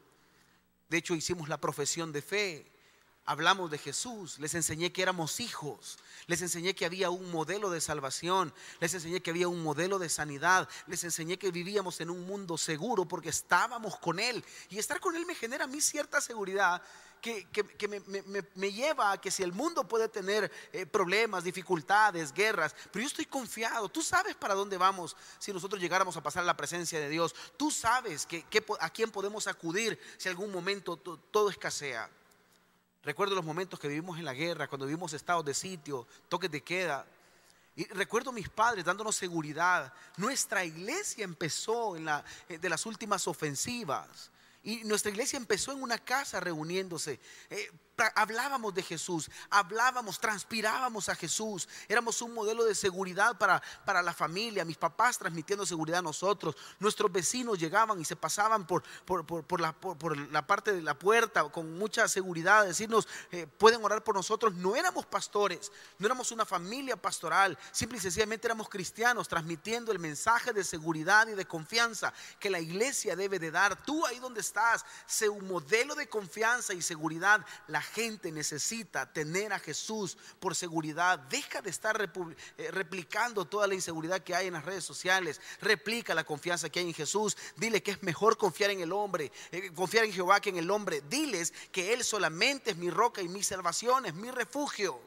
De 0.89 0.97
hecho, 0.97 1.15
hicimos 1.15 1.49
la 1.49 1.59
profesión 1.59 2.11
de 2.11 2.21
fe 2.21 2.71
hablamos 3.25 3.71
de 3.71 3.77
Jesús, 3.77 4.39
les 4.39 4.53
enseñé 4.53 4.91
que 4.91 5.01
éramos 5.01 5.39
hijos, 5.39 5.97
les 6.27 6.41
enseñé 6.41 6.75
que 6.75 6.85
había 6.85 7.09
un 7.09 7.31
modelo 7.31 7.69
de 7.69 7.81
salvación, 7.81 8.53
les 8.79 8.93
enseñé 8.93 9.21
que 9.21 9.31
había 9.31 9.47
un 9.47 9.63
modelo 9.63 9.99
de 9.99 10.09
sanidad, 10.09 10.69
les 10.87 11.03
enseñé 11.03 11.37
que 11.37 11.51
vivíamos 11.51 12.01
en 12.01 12.09
un 12.09 12.25
mundo 12.25 12.57
seguro 12.57 13.05
porque 13.07 13.29
estábamos 13.29 13.97
con 13.97 14.19
Él. 14.19 14.43
Y 14.69 14.77
estar 14.77 14.99
con 14.99 15.15
Él 15.15 15.25
me 15.25 15.35
genera 15.35 15.65
a 15.65 15.67
mí 15.67 15.81
cierta 15.81 16.21
seguridad 16.21 16.81
que, 17.21 18.49
me, 18.55 18.71
lleva 18.71 19.13
a 19.13 19.19
que 19.19 19.31
si 19.31 19.41
el 19.41 19.51
mundo 19.51 19.87
puede 19.87 20.07
tener 20.07 20.51
eh, 20.71 20.85
problemas, 20.85 21.43
dificultades, 21.43 22.31
guerras, 22.31 22.75
pero 22.91 23.01
yo 23.01 23.07
estoy 23.07 23.25
confiado, 23.25 23.89
tú 23.89 24.03
sabes 24.03 24.35
para 24.35 24.53
dónde 24.53 24.77
vamos 24.77 25.17
si 25.39 25.51
nosotros 25.51 25.81
llegáramos 25.81 26.15
a 26.17 26.21
pasar 26.21 26.43
a 26.43 26.45
la 26.45 26.55
presencia 26.57 26.99
de 26.99 27.09
Dios, 27.09 27.33
tú 27.57 27.71
sabes 27.71 28.27
que, 28.27 28.45
a 28.79 28.89
quién 28.91 29.09
podemos 29.09 29.47
acudir 29.47 29.99
si 30.17 30.29
algún 30.29 30.51
momento 30.51 30.97
todo 30.97 31.49
escasea. 31.49 32.09
Recuerdo 33.05 33.35
los 33.35 33.45
momentos 33.45 33.79
que 33.79 33.87
vivimos 33.87 34.17
en 34.17 34.25
la 34.25 34.33
guerra, 34.33 34.67
cuando 34.67 34.87
vivimos 34.87 35.13
estados 35.13 35.45
de 35.45 35.53
sitio, 35.53 36.07
toques 36.27 36.49
de 36.49 36.61
queda. 36.61 37.05
Y 37.75 37.85
recuerdo 37.89 38.31
a 38.31 38.33
mis 38.33 38.49
padres 38.49 38.83
dándonos 38.83 39.15
seguridad. 39.15 39.93
Nuestra 40.17 40.65
iglesia 40.65 41.23
empezó 41.23 41.95
en 41.95 42.05
la, 42.05 42.25
eh, 42.49 42.57
de 42.57 42.67
las 42.67 42.85
últimas 42.87 43.27
ofensivas. 43.27 44.31
Y 44.63 44.83
nuestra 44.85 45.11
iglesia 45.11 45.37
empezó 45.37 45.71
en 45.71 45.83
una 45.83 45.99
casa 45.99 46.39
reuniéndose. 46.39 47.19
Eh, 47.51 47.69
hablábamos 48.15 48.73
de 48.73 48.83
Jesús, 48.83 49.29
hablábamos, 49.49 50.19
transpirábamos 50.19 51.09
a 51.09 51.15
Jesús, 51.15 51.67
éramos 51.87 52.21
un 52.21 52.33
modelo 52.33 52.63
de 52.65 52.75
seguridad 52.75 53.37
para, 53.37 53.61
para 53.85 54.01
la 54.01 54.13
familia, 54.13 54.65
mis 54.65 54.77
papás 54.77 55.17
transmitiendo 55.17 55.65
seguridad 55.65 55.99
a 55.99 56.03
nosotros, 56.03 56.55
nuestros 56.79 57.11
vecinos 57.11 57.59
llegaban 57.59 57.99
y 57.99 58.05
se 58.05 58.15
pasaban 58.15 58.67
por, 58.67 58.83
por, 59.05 59.61
la, 59.61 59.73
por 59.73 60.17
la, 60.17 60.45
parte 60.45 60.73
de 60.73 60.81
la 60.81 60.97
puerta 60.97 61.43
con 61.49 61.77
mucha 61.77 62.07
seguridad, 62.07 62.65
decirnos, 62.65 63.07
eh, 63.31 63.47
pueden 63.47 63.83
orar 63.83 64.03
por 64.03 64.15
nosotros, 64.15 64.53
no 64.55 64.75
éramos 64.75 65.05
pastores, 65.05 65.71
no 65.97 66.05
éramos 66.05 66.31
una 66.31 66.45
familia 66.45 66.95
pastoral, 66.95 67.57
simple 67.71 67.97
y 67.97 68.01
sencillamente 68.01 68.47
éramos 68.47 68.69
cristianos 68.69 69.27
transmitiendo 69.27 69.91
el 69.91 69.99
mensaje 69.99 70.53
de 70.53 70.63
seguridad 70.63 71.27
y 71.27 71.33
de 71.33 71.45
confianza 71.45 72.13
que 72.39 72.49
la 72.49 72.59
iglesia 72.59 73.15
debe 73.15 73.39
de 73.39 73.51
dar, 73.51 73.81
tú 73.83 74.05
ahí 74.05 74.19
donde 74.19 74.41
estás, 74.41 74.85
sé 75.05 75.29
un 75.29 75.47
modelo 75.47 75.95
de 75.95 76.07
confianza 76.07 76.73
y 76.73 76.81
seguridad, 76.81 77.45
la 77.67 77.84
gente 77.85 78.31
necesita 78.31 79.11
tener 79.11 79.53
a 79.53 79.59
Jesús 79.59 80.17
por 80.39 80.55
seguridad. 80.55 81.17
Deja 81.17 81.61
de 81.61 81.69
estar 81.69 82.01
eh, 82.57 82.71
replicando 82.71 83.45
toda 83.45 83.67
la 83.67 83.75
inseguridad 83.75 84.21
que 84.21 84.35
hay 84.35 84.47
en 84.47 84.53
las 84.53 84.65
redes 84.65 84.83
sociales. 84.83 85.39
Replica 85.61 86.13
la 86.13 86.25
confianza 86.25 86.69
que 86.69 86.79
hay 86.79 86.87
en 86.87 86.93
Jesús. 86.93 87.37
Dile 87.55 87.81
que 87.81 87.91
es 87.91 88.03
mejor 88.03 88.37
confiar 88.37 88.71
en 88.71 88.81
el 88.81 88.91
hombre, 88.91 89.31
eh, 89.51 89.71
confiar 89.73 90.05
en 90.05 90.13
Jehová 90.13 90.41
que 90.41 90.49
en 90.49 90.57
el 90.57 90.69
hombre. 90.69 91.01
Diles 91.09 91.53
que 91.71 91.93
Él 91.93 92.03
solamente 92.03 92.71
es 92.71 92.77
mi 92.77 92.89
roca 92.89 93.21
y 93.21 93.29
mi 93.29 93.43
salvación, 93.43 94.05
es 94.05 94.13
mi 94.13 94.31
refugio. 94.31 94.99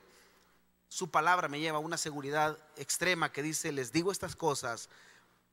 Su 0.89 1.11
palabra 1.11 1.49
me 1.49 1.61
lleva 1.61 1.77
a 1.77 1.83
una 1.83 1.99
seguridad 1.99 2.59
extrema 2.77 3.31
que 3.31 3.43
dice, 3.43 3.73
les 3.73 3.93
digo 3.93 4.11
estas 4.11 4.35
cosas 4.35 4.89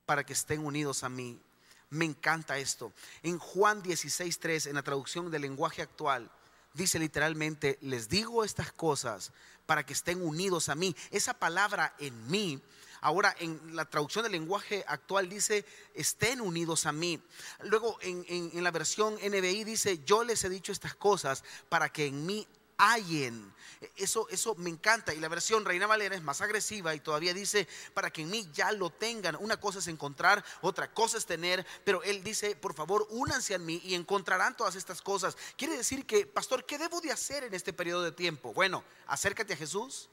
para 0.06 0.26
que 0.26 0.34
estén 0.34 0.66
unidos 0.66 1.04
a 1.04 1.10
mí. 1.10 1.42
Me 1.90 2.06
encanta 2.06 2.58
esto. 2.58 2.94
En 3.22 3.38
Juan 3.38 3.84
16.3, 3.84 4.68
en 4.68 4.76
la 4.76 4.84
traducción 4.84 5.30
del 5.30 5.44
lenguaje 5.44 5.82
actual, 5.82 6.32
dice 6.76 7.00
literalmente, 7.00 7.78
les 7.82 8.10
digo 8.10 8.44
estas 8.44 8.72
cosas 8.72 9.32
para 9.66 9.86
que 9.86 9.94
estén 9.94 10.22
unidos 10.22 10.70
a 10.70 10.76
mí. 10.76 10.96
Esa 11.10 11.34
palabra 11.34 11.96
en 12.00 12.30
mí, 12.30 12.62
ahora 13.02 13.36
en 13.40 13.76
la 13.76 13.86
traducción 13.86 14.24
del 14.24 14.34
lenguaje 14.34 14.84
actual 14.88 15.30
dice, 15.30 15.66
estén 15.94 16.42
unidos 16.42 16.86
a 16.86 16.92
mí. 16.92 17.20
Luego 17.64 17.98
en, 18.02 18.26
en 18.28 18.64
la 18.64 18.72
versión 18.72 19.16
NBI 19.16 19.64
dice, 19.64 20.02
yo 20.06 20.24
les 20.24 20.44
he 20.44 20.50
dicho 20.50 20.72
estas 20.72 20.96
cosas 20.96 21.44
para 21.70 21.90
que 21.90 22.06
en 22.06 22.26
mí 22.26 22.48
hallen. 22.78 23.54
Eso, 23.96 24.28
eso 24.30 24.56
me 24.56 24.70
encanta. 24.70 25.14
Y 25.14 25.20
la 25.20 25.28
versión 25.28 25.66
Reina 25.66 25.88
Valera 25.88 26.16
es 26.16 26.22
más 26.22 26.42
agresiva 26.42 26.96
y 26.96 27.00
todavía 27.00 27.34
dice, 27.34 27.68
para 27.94 28.10
que 28.12 28.22
en 28.22 28.30
mí 28.30 28.50
ya 28.54 28.72
lo 28.72 28.90
tengan. 28.90 29.36
Una 29.40 29.58
cosa 29.58 29.80
es 29.80 29.88
encontrar, 29.88 30.44
otra 30.62 30.94
cosa 30.94 31.18
es 31.18 31.26
tener. 31.26 31.66
Pero 31.84 32.02
él 32.04 32.24
dice, 32.24 32.56
por 32.56 32.74
favor, 32.74 33.08
únanse 33.12 33.56
a 33.56 33.60
mí 33.60 33.82
y 33.84 33.96
encontrarán 33.96 34.58
todas 34.58 34.76
estas 34.76 35.02
cosas. 35.02 35.38
Quiere 35.58 35.78
decir 35.78 36.06
que, 36.06 36.26
pastor, 36.26 36.66
¿qué 36.66 36.78
debo 36.78 37.02
de 37.02 37.12
hacer 37.12 37.44
en 37.44 37.54
este 37.54 37.74
periodo 37.74 38.04
de 38.04 38.12
tiempo? 38.12 38.54
Bueno, 38.54 38.84
acércate 39.08 39.54
a 39.54 39.58
Jesús. 39.58 40.10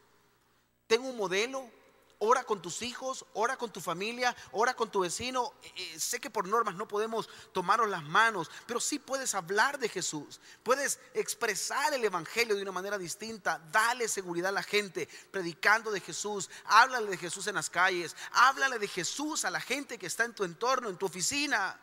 Tengo 0.86 1.08
un 1.08 1.16
modelo, 1.16 1.70
ora 2.24 2.44
con 2.44 2.62
tus 2.62 2.82
hijos, 2.82 3.26
ora 3.34 3.56
con 3.56 3.72
tu 3.72 3.80
familia, 3.80 4.34
ora 4.52 4.74
con 4.74 4.90
tu 4.90 5.00
vecino. 5.00 5.54
Eh, 5.62 5.72
eh, 5.76 6.00
sé 6.00 6.20
que 6.20 6.30
por 6.30 6.46
normas 6.46 6.76
no 6.76 6.86
podemos 6.86 7.28
tomaros 7.52 7.88
las 7.88 8.04
manos, 8.04 8.48
pero 8.66 8.78
sí 8.78 9.00
puedes 9.00 9.34
hablar 9.34 9.78
de 9.78 9.88
Jesús, 9.88 10.40
puedes 10.62 11.00
expresar 11.14 11.92
el 11.92 12.04
Evangelio 12.04 12.54
de 12.54 12.62
una 12.62 12.70
manera 12.70 12.96
distinta, 12.96 13.60
dale 13.72 14.06
seguridad 14.06 14.50
a 14.50 14.52
la 14.52 14.62
gente, 14.62 15.08
predicando 15.32 15.90
de 15.90 16.00
Jesús, 16.00 16.48
háblale 16.66 17.10
de 17.10 17.18
Jesús 17.18 17.48
en 17.48 17.56
las 17.56 17.68
calles, 17.68 18.14
háblale 18.30 18.78
de 18.78 18.88
Jesús 18.88 19.44
a 19.44 19.50
la 19.50 19.60
gente 19.60 19.98
que 19.98 20.06
está 20.06 20.24
en 20.24 20.34
tu 20.34 20.44
entorno, 20.44 20.88
en 20.88 20.96
tu 20.96 21.06
oficina. 21.06 21.76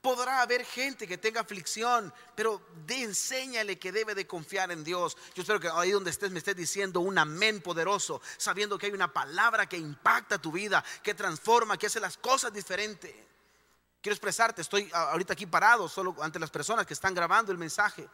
Podrá 0.00 0.42
haber 0.42 0.64
gente 0.64 1.08
que 1.08 1.18
tenga 1.18 1.40
aflicción, 1.40 2.12
pero 2.36 2.62
enséñale 2.86 3.78
que 3.78 3.90
debe 3.90 4.14
de 4.14 4.26
confiar 4.26 4.70
en 4.70 4.84
Dios. 4.84 5.16
Yo 5.34 5.42
espero 5.42 5.58
que 5.58 5.68
ahí 5.68 5.90
donde 5.90 6.10
estés 6.10 6.30
me 6.30 6.38
estés 6.38 6.54
diciendo 6.54 7.00
un 7.00 7.18
amén 7.18 7.60
poderoso, 7.60 8.22
sabiendo 8.36 8.78
que 8.78 8.86
hay 8.86 8.92
una 8.92 9.12
palabra 9.12 9.68
que 9.68 9.76
impacta 9.76 10.38
tu 10.38 10.52
vida, 10.52 10.84
que 11.02 11.14
transforma, 11.14 11.76
que 11.76 11.88
hace 11.88 11.98
las 11.98 12.16
cosas 12.16 12.52
diferentes. 12.52 13.12
Quiero 14.00 14.14
expresarte, 14.14 14.62
estoy 14.62 14.88
ahorita 14.92 15.32
aquí 15.32 15.46
parado 15.46 15.88
solo 15.88 16.14
ante 16.20 16.38
las 16.38 16.50
personas 16.50 16.86
que 16.86 16.94
están 16.94 17.14
grabando 17.14 17.50
el 17.50 17.58
mensaje. 17.58 18.08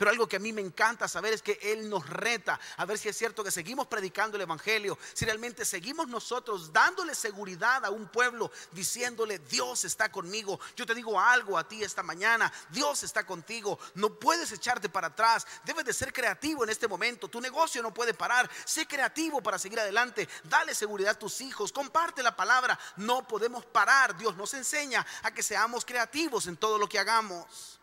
Pero 0.00 0.12
algo 0.12 0.26
que 0.26 0.36
a 0.36 0.40
mí 0.40 0.50
me 0.54 0.62
encanta 0.62 1.06
saber 1.08 1.34
es 1.34 1.42
que 1.42 1.58
Él 1.60 1.90
nos 1.90 2.08
reta 2.08 2.58
a 2.78 2.86
ver 2.86 2.96
si 2.96 3.10
es 3.10 3.18
cierto 3.18 3.44
que 3.44 3.50
seguimos 3.50 3.86
predicando 3.86 4.38
el 4.38 4.40
Evangelio, 4.40 4.96
si 5.12 5.26
realmente 5.26 5.66
seguimos 5.66 6.08
nosotros 6.08 6.72
dándole 6.72 7.14
seguridad 7.14 7.84
a 7.84 7.90
un 7.90 8.08
pueblo, 8.08 8.50
diciéndole, 8.72 9.40
Dios 9.40 9.84
está 9.84 10.10
conmigo. 10.10 10.58
Yo 10.74 10.86
te 10.86 10.94
digo 10.94 11.20
algo 11.20 11.58
a 11.58 11.68
ti 11.68 11.84
esta 11.84 12.02
mañana, 12.02 12.50
Dios 12.70 13.02
está 13.02 13.26
contigo, 13.26 13.78
no 13.92 14.18
puedes 14.18 14.50
echarte 14.52 14.88
para 14.88 15.08
atrás, 15.08 15.46
debes 15.66 15.84
de 15.84 15.92
ser 15.92 16.14
creativo 16.14 16.64
en 16.64 16.70
este 16.70 16.88
momento, 16.88 17.28
tu 17.28 17.38
negocio 17.38 17.82
no 17.82 17.92
puede 17.92 18.14
parar, 18.14 18.50
sé 18.64 18.86
creativo 18.86 19.42
para 19.42 19.58
seguir 19.58 19.80
adelante, 19.80 20.26
dale 20.44 20.74
seguridad 20.74 21.10
a 21.10 21.18
tus 21.18 21.42
hijos, 21.42 21.72
comparte 21.72 22.22
la 22.22 22.34
palabra, 22.34 22.80
no 22.96 23.28
podemos 23.28 23.66
parar, 23.66 24.16
Dios 24.16 24.34
nos 24.34 24.54
enseña 24.54 25.06
a 25.24 25.34
que 25.34 25.42
seamos 25.42 25.84
creativos 25.84 26.46
en 26.46 26.56
todo 26.56 26.78
lo 26.78 26.88
que 26.88 26.98
hagamos. 26.98 27.79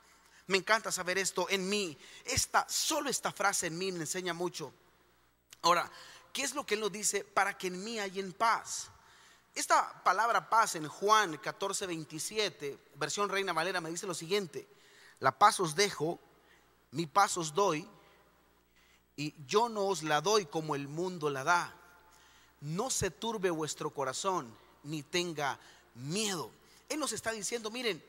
Me 0.48 0.58
encanta 0.58 0.92
saber 0.92 1.18
esto 1.18 1.48
en 1.50 1.68
mí. 1.70 1.98
Esta, 2.26 2.66
solo 2.70 3.10
esta 3.10 3.32
frase 3.32 3.68
en 3.68 3.78
mí 3.78 3.92
me 3.92 4.00
enseña 4.00 4.34
mucho. 4.34 4.74
Ahora, 5.62 5.92
¿qué 6.32 6.44
es 6.44 6.56
lo 6.56 6.66
que 6.66 6.76
Él 6.76 6.82
nos 6.82 6.92
dice? 6.92 7.24
Para 7.24 7.58
que 7.58 7.68
en 7.68 7.84
mí 7.84 8.00
hay 8.00 8.20
en 8.20 8.32
paz. 8.34 8.90
Esta 9.54 10.04
palabra 10.04 10.50
paz 10.50 10.76
en 10.76 10.88
Juan 10.88 11.38
14, 11.38 11.88
27, 11.88 12.78
versión 12.96 13.28
Reina 13.28 13.54
Valera, 13.54 13.82
me 13.82 13.90
dice 13.90 14.08
lo 14.08 14.14
siguiente. 14.14 14.68
La 15.20 15.38
paz 15.38 15.60
os 15.60 15.76
dejo, 15.76 16.20
mi 16.92 17.08
paz 17.08 17.38
os 17.38 17.54
doy, 17.54 17.90
y 19.16 19.34
yo 19.48 19.68
no 19.68 19.88
os 19.88 20.04
la 20.04 20.22
doy 20.22 20.46
como 20.46 20.76
el 20.76 20.88
mundo 20.88 21.30
la 21.30 21.44
da. 21.44 21.76
No 22.62 22.92
se 22.92 23.10
turbe 23.10 23.50
vuestro 23.50 23.90
corazón, 23.90 24.56
ni 24.84 25.02
tenga 25.02 25.60
miedo. 25.96 26.52
Él 26.88 27.00
nos 27.00 27.12
está 27.12 27.32
diciendo, 27.32 27.72
miren, 27.72 28.02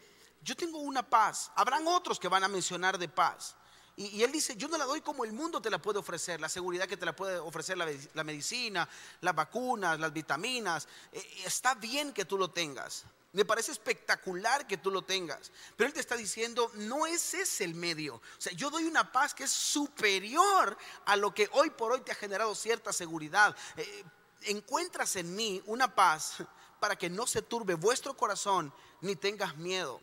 yo 0.42 0.57
tengo 0.57 0.78
una 0.78 1.09
paz. 1.09 1.50
Habrán 1.54 1.87
otros 1.87 2.18
que 2.18 2.28
van 2.28 2.45
a 2.45 2.49
mencionar 2.49 2.99
de 2.99 3.09
paz. 3.09 3.57
Y, 3.99 4.23
él 4.23 4.30
dice, 4.30 4.54
yo 4.54 4.68
no 4.68 4.78
la 4.78 4.85
doy 4.85 5.00
como 5.00 5.25
el 5.25 5.33
mundo 5.33 5.61
te 5.61 5.71
la 5.71 5.83
puede 5.83 5.99
ofrecer, 5.99 6.40
la 6.40 6.49
seguridad 6.49 6.87
que 6.87 6.97
te 6.97 7.04
la 7.04 7.16
puede 7.16 7.37
ofrecer 7.38 7.76
la, 7.76 8.23
medicina, 8.23 8.88
las 9.23 9.35
vacunas, 9.35 9.99
las 9.99 10.12
vitaminas. 10.12 10.87
Eh, 11.11 11.42
está 11.45 11.75
bien 11.75 12.12
que 12.12 12.25
tú 12.25 12.38
lo 12.38 12.49
tengas. 12.49 13.04
Me 13.33 13.45
parece 13.45 13.73
espectacular 13.73 14.68
que 14.68 14.76
tú 14.76 14.92
lo 14.92 15.02
tengas. 15.02 15.50
Pero 15.76 15.88
Él 15.88 15.95
te 15.95 15.99
está 15.99 16.16
diciendo, 16.16 16.71
no 16.75 17.07
es 17.07 17.35
ese 17.35 17.64
el 17.64 17.75
medio. 17.75 18.14
O 18.14 18.40
sea, 18.40 18.52
yo 18.52 18.71
doy 18.71 18.85
una 18.85 19.11
paz 19.11 19.35
que 19.35 19.45
es 19.45 19.50
superior 19.50 20.78
a 21.04 21.16
lo 21.16 21.35
que 21.35 21.50
hoy 21.52 21.71
por 21.71 21.90
hoy 21.90 22.00
te 22.02 22.12
ha 22.12 22.14
generado 22.14 22.54
cierta 22.54 22.92
seguridad. 22.92 23.57
Eh, 23.76 24.04
encuentras 24.42 25.16
en 25.16 25.35
mí 25.35 25.61
una 25.66 25.92
paz 25.92 26.37
para 26.78 26.95
que 26.95 27.11
no 27.11 27.26
se 27.26 27.42
turbe 27.42 27.75
vuestro 27.75 28.16
corazón 28.16 28.73
ni 29.00 29.16
tengas 29.16 29.57
miedo. 29.57 30.00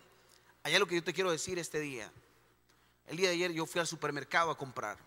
Allá 0.65 0.79
lo 0.79 0.87
que 0.87 0.95
yo 0.95 1.03
te 1.03 1.13
quiero 1.13 1.29
decir 1.29 1.59
este 1.59 1.79
día. 1.79 2.11
El 3.05 3.17
día 3.17 3.27
de 3.27 3.35
ayer 3.35 3.51
yo 3.51 3.67
fui 3.67 3.79
al 3.79 3.85
supermercado 3.85 4.49
a 4.49 4.57
comprar. 4.57 4.97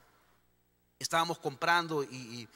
Estábamos 1.01 1.41
comprando 1.41 2.05
y, 2.05 2.49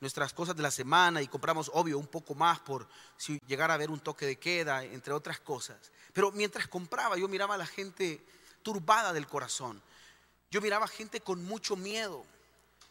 nuestras 0.00 0.32
cosas 0.32 0.56
de 0.56 0.62
la 0.62 0.70
semana 0.70 1.20
y 1.20 1.28
compramos, 1.28 1.70
obvio, 1.74 1.98
un 1.98 2.06
poco 2.06 2.34
más 2.34 2.58
por 2.60 2.88
si 3.18 3.38
llegara 3.46 3.74
a 3.74 3.76
haber 3.76 3.90
un 3.90 4.00
toque 4.00 4.24
de 4.24 4.38
queda, 4.38 4.82
entre 4.84 5.12
otras 5.12 5.38
cosas. 5.38 5.76
Pero 6.14 6.32
mientras 6.32 6.66
compraba, 6.66 7.18
yo 7.18 7.28
miraba 7.28 7.56
a 7.56 7.58
la 7.58 7.66
gente 7.66 8.24
turbada 8.62 9.12
del 9.12 9.26
corazón. 9.26 9.82
Yo 10.50 10.62
miraba 10.62 10.88
gente 10.88 11.20
con 11.20 11.44
mucho 11.44 11.76
miedo. 11.76 12.24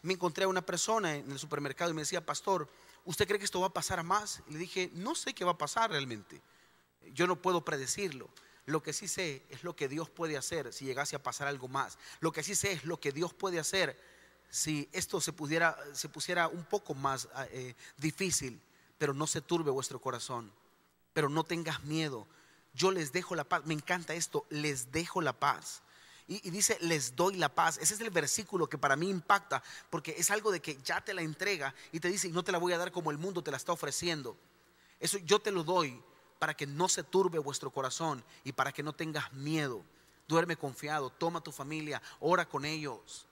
Me 0.02 0.12
encontré 0.12 0.44
a 0.44 0.48
una 0.48 0.62
persona 0.62 1.16
en 1.16 1.28
el 1.28 1.40
supermercado 1.40 1.90
y 1.90 1.94
me 1.94 2.02
decía, 2.02 2.24
pastor, 2.24 2.68
¿usted 3.04 3.26
cree 3.26 3.40
que 3.40 3.44
esto 3.44 3.60
va 3.60 3.66
a 3.66 3.70
pasar 3.70 4.00
más? 4.04 4.42
Y 4.46 4.52
le 4.52 4.60
dije, 4.60 4.90
no 4.94 5.16
sé 5.16 5.34
qué 5.34 5.44
va 5.44 5.52
a 5.52 5.58
pasar 5.58 5.90
realmente. 5.90 6.40
Yo 7.12 7.26
no 7.26 7.34
puedo 7.34 7.64
predecirlo. 7.64 8.30
Lo 8.66 8.82
que 8.82 8.92
sí 8.92 9.06
sé 9.06 9.44
es 9.48 9.62
lo 9.62 9.76
que 9.76 9.88
Dios 9.88 10.10
puede 10.10 10.36
hacer 10.36 10.72
si 10.72 10.84
llegase 10.84 11.14
a 11.14 11.22
pasar 11.22 11.46
algo 11.46 11.68
más. 11.68 11.98
Lo 12.20 12.32
que 12.32 12.42
sí 12.42 12.56
sé 12.56 12.72
es 12.72 12.84
lo 12.84 12.98
que 12.98 13.12
Dios 13.12 13.32
puede 13.32 13.60
hacer 13.60 13.96
si 14.50 14.88
esto 14.92 15.20
se, 15.20 15.32
se 15.92 16.08
pusiera 16.08 16.48
un 16.48 16.64
poco 16.64 16.94
más 16.94 17.28
ah, 17.34 17.46
eh, 17.50 17.74
difícil. 17.96 18.60
Pero 18.98 19.14
no 19.14 19.26
se 19.28 19.40
turbe 19.40 19.70
vuestro 19.70 20.00
corazón. 20.00 20.50
Pero 21.12 21.28
no 21.28 21.44
tengas 21.44 21.84
miedo. 21.84 22.26
Yo 22.74 22.90
les 22.90 23.12
dejo 23.12 23.36
la 23.36 23.44
paz. 23.44 23.64
Me 23.66 23.74
encanta 23.74 24.14
esto. 24.14 24.46
Les 24.50 24.90
dejo 24.90 25.20
la 25.20 25.32
paz. 25.32 25.82
Y, 26.28 26.50
dice, 26.50 26.76
les 26.80 27.14
doy 27.14 27.36
la 27.36 27.48
paz. 27.48 27.78
Ese 27.80 27.94
es 27.94 28.00
el 28.00 28.10
versículo 28.10 28.68
que 28.68 28.78
para 28.78 28.96
mí 28.96 29.08
impacta, 29.08 29.62
porque 29.90 30.16
es 30.18 30.32
algo 30.32 30.50
de 30.50 30.60
que 30.60 30.76
ya 30.82 31.00
te 31.00 31.14
la 31.14 31.22
entrega 31.22 31.72
y 31.92 32.00
te 32.00 32.08
dice, 32.08 32.28
no 32.30 32.42
te 32.42 32.50
la 32.50 32.58
voy 32.58 32.72
a 32.72 32.78
dar 32.78 32.90
como 32.90 33.12
el 33.12 33.18
mundo 33.18 33.42
te 33.42 33.52
la 33.52 33.56
está 33.56 33.72
ofreciendo. 33.72 34.36
Eso 34.98 35.18
yo 35.18 35.38
te 35.38 35.52
lo 35.52 35.62
doy 35.62 36.02
para 36.38 36.54
que 36.54 36.66
no 36.66 36.88
se 36.88 37.02
turbe 37.02 37.38
vuestro 37.38 37.70
corazón 37.70 38.24
y 38.44 38.52
para 38.52 38.72
que 38.72 38.82
no 38.82 38.92
tengas 38.92 39.32
miedo. 39.32 39.84
Duerme 40.28 40.56
confiado, 40.56 41.10
toma 41.10 41.40
tu 41.40 41.52
familia, 41.52 42.02
ora 42.20 42.48
con 42.48 42.64
ellos. 42.64 43.26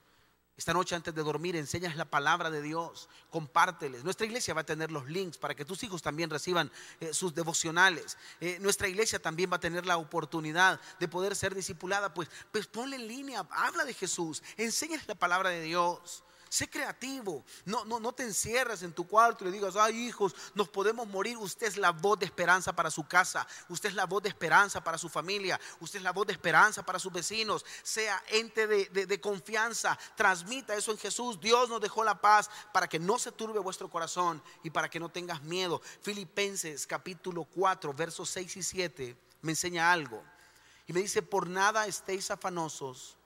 Esta 0.57 0.73
noche 0.73 0.95
antes 0.95 1.13
de 1.13 1.21
dormir 1.21 1.57
enseñas 1.57 1.97
la 1.97 2.05
palabra 2.05 2.49
de 2.49 2.61
Dios, 2.61 3.09
compárteles. 3.29 4.05
Nuestra 4.05 4.25
iglesia 4.25 4.53
va 4.53 4.61
a 4.61 4.65
tener 4.65 4.89
los 4.89 5.05
links 5.09 5.37
para 5.37 5.53
que 5.53 5.65
tus 5.65 5.83
hijos 5.83 6.01
también 6.01 6.29
reciban 6.29 6.71
eh, 7.01 7.13
sus 7.13 7.35
devocionales. 7.35 8.17
Eh, 8.39 8.57
nuestra 8.61 8.87
iglesia 8.87 9.19
también 9.19 9.51
va 9.51 9.57
a 9.57 9.59
tener 9.59 9.85
la 9.85 9.97
oportunidad 9.97 10.79
de 10.97 11.09
poder 11.09 11.35
ser 11.35 11.53
discipulada. 11.53 12.13
Pues, 12.13 12.29
pues 12.53 12.67
ponle 12.67 12.95
en 12.95 13.07
línea, 13.07 13.45
habla 13.49 13.83
de 13.83 13.93
Jesús, 13.93 14.41
enséñales 14.55 15.05
la 15.09 15.15
palabra 15.15 15.49
de 15.49 15.61
Dios. 15.61 16.23
Sé 16.49 16.69
creativo. 16.69 17.43
No, 17.65 17.85
no, 17.85 17.99
no 17.99 18.13
te 18.13 18.23
encierres 18.23 18.83
en 18.83 18.93
tu 18.93 19.07
cuarto 19.07 19.43
y 19.43 19.47
le 19.47 19.53
digas, 19.53 19.75
ay 19.75 20.07
hijos, 20.07 20.35
nos 20.53 20.69
podemos 20.69 21.07
morir. 21.07 21.37
Usted 21.37 21.67
es 21.67 21.77
la 21.77 21.91
voz 21.91 22.19
de 22.19 22.25
esperanza 22.25 22.73
para 22.73 22.91
su 22.91 23.07
casa. 23.07 23.47
Usted 23.69 23.89
es 23.89 23.95
la 23.95 24.05
voz 24.05 24.23
de 24.23 24.29
esperanza 24.29 24.83
para 24.83 24.97
su 24.97 25.09
familia. 25.09 25.59
Usted 25.79 25.97
es 25.97 26.03
la 26.03 26.11
voz 26.11 26.27
de 26.27 26.33
esperanza 26.33 26.83
para 26.83 26.99
sus 26.99 27.11
vecinos. 27.11 27.65
Sea 27.83 28.23
ente 28.29 28.67
de, 28.67 29.05
de 29.05 29.21
confianza. 29.21 29.97
Transmita 30.15 30.75
eso 30.75 30.91
en 30.91 30.97
Jesús. 30.97 31.39
Dios 31.39 31.69
nos 31.69 31.81
dejó 31.81 32.03
la 32.03 32.19
paz 32.21 32.49
para 32.73 32.87
que 32.87 32.99
no 32.99 33.19
se 33.19 33.31
turbe 33.31 33.59
vuestro 33.59 33.89
corazón 33.89 34.41
y 34.63 34.69
para 34.69 34.89
que 34.89 34.99
no 34.99 35.09
tengas 35.09 35.41
miedo. 35.41 35.81
Filipenses 36.01 36.87
capítulo 36.87 37.45
4, 37.45 37.93
versos 37.93 38.29
6 38.29 38.57
y 38.57 38.63
7 38.63 39.17
me 39.45 39.51
enseña 39.51 39.91
algo. 39.91 40.23
Y 40.87 40.93
me 40.93 40.99
dice, 40.99 41.21
por 41.21 41.47
nada 41.47 41.87
estéis 41.87 42.29
afanosos 42.31 43.17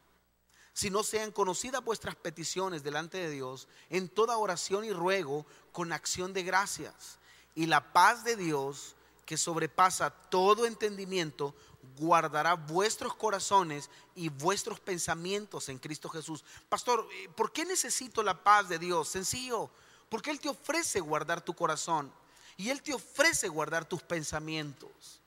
si 0.79 0.89
no 0.89 1.03
sean 1.03 1.33
conocidas 1.33 1.83
vuestras 1.83 2.15
peticiones 2.15 2.83
delante 2.83 3.17
de 3.17 3.29
Dios 3.29 3.67
en 3.89 4.07
toda 4.07 4.38
oración 4.38 4.86
y 4.86 4.93
ruego 4.93 5.45
con 5.74 5.91
acción 5.91 6.31
de 6.31 6.43
gracias. 6.43 7.19
Y 7.53 7.65
la 7.65 7.91
paz 7.91 8.24
de 8.24 8.38
Dios, 8.38 8.95
que 9.25 9.36
sobrepasa 9.36 10.09
todo 10.09 10.65
entendimiento, 10.65 11.53
guardará 11.98 12.53
vuestros 12.53 13.13
corazones 13.13 13.89
y 14.15 14.29
vuestros 14.29 14.79
pensamientos 14.79 15.67
en 15.67 15.79
Cristo 15.79 16.08
Jesús. 16.08 16.45
Pastor, 16.69 17.06
eh, 17.12 17.27
¿por 17.36 17.51
qué 17.51 17.65
necesito 17.65 18.23
la 18.23 18.41
paz 18.41 18.69
de 18.69 18.80
Dios? 18.80 19.10
Sencillo, 19.10 19.69
porque 20.08 20.32
Él 20.32 20.39
te 20.39 20.47
ofrece 20.47 21.01
guardar 21.01 21.41
tu 21.41 21.54
corazón 21.54 22.10
y 22.56 22.69
Él 22.69 22.82
te 22.82 22.93
ofrece 22.93 23.49
guardar 23.49 23.84
tus 23.84 24.01
pensamientos. 24.01 25.18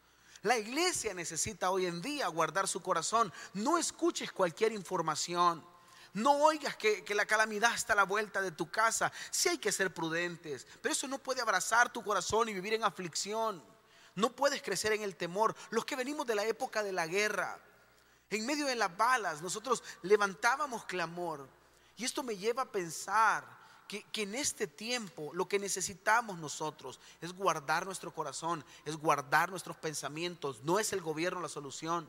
La 0.42 0.58
iglesia 0.58 1.14
necesita 1.14 1.70
hoy 1.70 1.86
en 1.86 2.02
día 2.02 2.26
guardar 2.26 2.66
su 2.66 2.82
corazón. 2.82 3.32
No 3.54 3.78
escuches 3.78 4.32
cualquier 4.32 4.72
información. 4.72 5.64
No 6.14 6.32
oigas 6.38 6.76
que, 6.76 7.04
la 7.14 7.26
calamidad 7.26 7.74
está 7.74 7.92
a 7.92 7.96
la 7.96 8.04
vuelta 8.04 8.42
de 8.42 8.50
tu 8.50 8.70
casa. 8.70 9.12
Sí 9.30 9.48
hay 9.48 9.58
que 9.58 9.72
ser 9.72 9.94
prudentes, 9.94 10.66
pero 10.82 10.92
eso 10.92 11.06
no 11.06 11.18
puede 11.18 11.40
abrazar 11.40 11.92
tu 11.92 12.02
corazón 12.02 12.48
y 12.48 12.54
vivir 12.54 12.74
en 12.74 12.84
aflicción. 12.84 13.62
No 14.14 14.30
puedes 14.32 14.62
crecer 14.62 14.92
en 14.92 15.02
el 15.02 15.16
temor. 15.16 15.54
Los 15.70 15.84
que 15.84 15.96
venimos 15.96 16.26
de 16.26 16.34
la 16.34 16.44
época 16.44 16.82
de 16.82 16.92
la 16.92 17.06
guerra, 17.06 17.58
en 18.28 18.44
medio 18.44 18.66
de 18.66 18.74
las 18.74 18.94
balas, 18.96 19.40
nosotros 19.42 19.82
levantábamos 20.02 20.84
clamor. 20.84 21.48
Y 21.96 22.04
esto 22.04 22.22
me 22.22 22.36
lleva 22.36 22.62
a 22.62 22.72
pensar 22.72 23.61
que, 23.88 24.04
en 24.22 24.34
este 24.34 24.66
tiempo 24.66 25.30
lo 25.34 25.48
que 25.48 25.58
necesitamos 25.58 26.38
nosotros 26.38 27.00
es 27.20 27.32
guardar 27.32 27.84
nuestro 27.86 28.12
corazón, 28.14 28.64
es 28.84 28.96
guardar 28.96 29.50
nuestros 29.50 29.76
pensamientos. 29.76 30.62
No 30.62 30.78
es 30.78 30.92
el 30.92 31.00
gobierno 31.00 31.40
la 31.40 31.48
solución. 31.48 32.08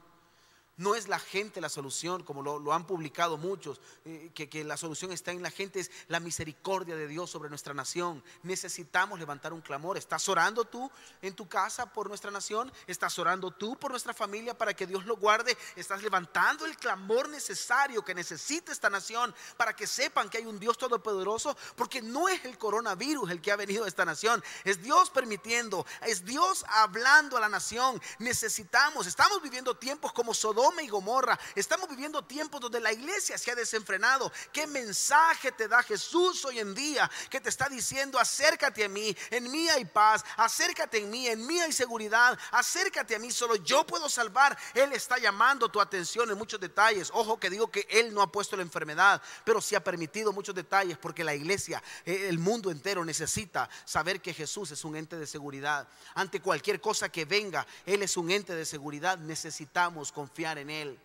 No 0.75 0.95
es 0.95 1.07
la 1.07 1.19
gente 1.19 1.61
la 1.61 1.69
solución, 1.69 2.23
como 2.23 2.41
lo, 2.41 2.73
han 2.73 2.87
publicado 2.87 3.37
muchos, 3.37 3.79
eh, 4.05 4.31
que, 4.33 4.63
la 4.63 4.75
solución 4.75 5.11
está 5.11 5.31
en 5.31 5.43
la 5.43 5.51
gente, 5.51 5.79
es 5.79 5.91
la 6.07 6.19
misericordia 6.19 6.95
de 6.95 7.07
Dios 7.07 7.29
sobre 7.29 7.49
nuestra 7.49 7.75
nación. 7.75 8.23
Necesitamos 8.41 9.19
levantar 9.19 9.53
un 9.53 9.61
clamor. 9.61 9.97
¿Estás 9.97 10.27
orando 10.29 10.65
tú 10.65 10.89
en 11.21 11.35
tu 11.35 11.47
casa 11.47 11.85
por 11.85 12.07
nuestra 12.07 12.31
nación? 12.31 12.73
¿Estás 12.87 13.19
orando 13.19 13.51
tú 13.51 13.77
por 13.77 13.91
nuestra 13.91 14.15
familia 14.15 14.57
para 14.57 14.73
que 14.73 14.87
Dios 14.87 15.05
lo 15.05 15.15
guarde? 15.15 15.55
¿Estás 15.75 16.01
levantando 16.01 16.65
el 16.65 16.75
clamor 16.75 17.29
necesario 17.29 18.03
que 18.03 18.15
necesita 18.15 18.71
esta 18.71 18.89
nación 18.89 19.33
para 19.57 19.75
que 19.75 19.85
sepan 19.85 20.27
que 20.27 20.39
hay 20.39 20.45
un 20.47 20.59
Dios 20.59 20.79
todopoderoso? 20.79 21.55
Porque 21.75 22.01
no 22.01 22.27
es 22.29 22.43
el 22.45 22.57
coronavirus 22.57 23.29
el 23.29 23.41
que 23.41 23.51
ha 23.51 23.55
venido 23.55 23.85
a 23.85 23.87
esta 23.87 24.05
nación, 24.05 24.43
es 24.63 24.81
Dios 24.81 25.11
permitiendo, 25.11 25.85
es 26.01 26.25
Dios 26.25 26.65
hablando 26.67 27.37
a 27.37 27.41
la 27.41 27.49
nación. 27.49 28.01
Necesitamos, 28.17 29.05
estamos 29.05 29.39
viviendo 29.39 29.75
tiempos 29.75 30.11
como 30.13 30.33
Sodoma 30.33 30.62
y 30.81 30.87
Gomorra. 30.87 31.37
Estamos 31.55 31.89
viviendo 31.89 32.23
tiempos 32.23 32.61
donde 32.61 32.79
la 32.79 32.93
iglesia 32.93 33.37
se 33.37 33.51
ha 33.51 33.55
desenfrenado. 33.55 34.31
¿Qué 34.51 34.65
mensaje 34.65 35.51
te 35.51 35.67
da 35.67 35.83
Jesús 35.83 36.45
hoy 36.45 36.59
en 36.59 36.73
día 36.73 37.09
que 37.29 37.41
te 37.41 37.49
está 37.49 37.67
diciendo 37.67 38.17
acércate 38.17 38.85
a 38.85 38.89
mí, 38.89 39.15
en 39.29 39.51
mí 39.51 39.67
hay 39.67 39.83
paz, 39.85 40.23
acércate 40.37 40.99
en 40.99 41.09
mí, 41.09 41.27
en 41.27 41.45
mí 41.45 41.59
hay 41.59 41.73
seguridad, 41.73 42.37
acércate 42.51 43.15
a 43.15 43.19
mí, 43.19 43.31
solo 43.31 43.57
yo 43.57 43.85
puedo 43.85 44.07
salvar. 44.07 44.57
Él 44.73 44.93
está 44.93 45.17
llamando 45.17 45.69
tu 45.69 45.81
atención 45.81 46.29
en 46.31 46.37
muchos 46.37 46.59
detalles. 46.59 47.11
Ojo 47.13 47.37
que 47.37 47.49
digo 47.49 47.69
que 47.69 47.85
Él 47.89 48.13
no 48.13 48.21
ha 48.21 48.31
puesto 48.31 48.55
la 48.55 48.63
enfermedad, 48.63 49.21
pero 49.43 49.59
sí 49.59 49.75
ha 49.75 49.83
permitido 49.83 50.31
muchos 50.31 50.55
detalles 50.55 50.97
porque 50.97 51.23
la 51.23 51.35
iglesia, 51.35 51.83
eh, 52.05 52.27
el 52.29 52.39
mundo 52.39 52.71
entero 52.71 53.03
necesita 53.03 53.69
saber 53.83 54.21
que 54.21 54.33
Jesús 54.33 54.71
es 54.71 54.85
un 54.85 54.95
ente 54.95 55.17
de 55.17 55.27
seguridad. 55.27 55.87
Ante 56.15 56.39
cualquier 56.39 56.79
cosa 56.79 57.09
que 57.09 57.25
venga, 57.25 57.67
Él 57.85 58.01
es 58.01 58.15
un 58.15 58.31
ente 58.31 58.55
de 58.55 58.65
seguridad. 58.65 59.17
Necesitamos 59.17 60.11
confiar 60.11 60.52
en 60.57 60.69
Él. 60.69 60.99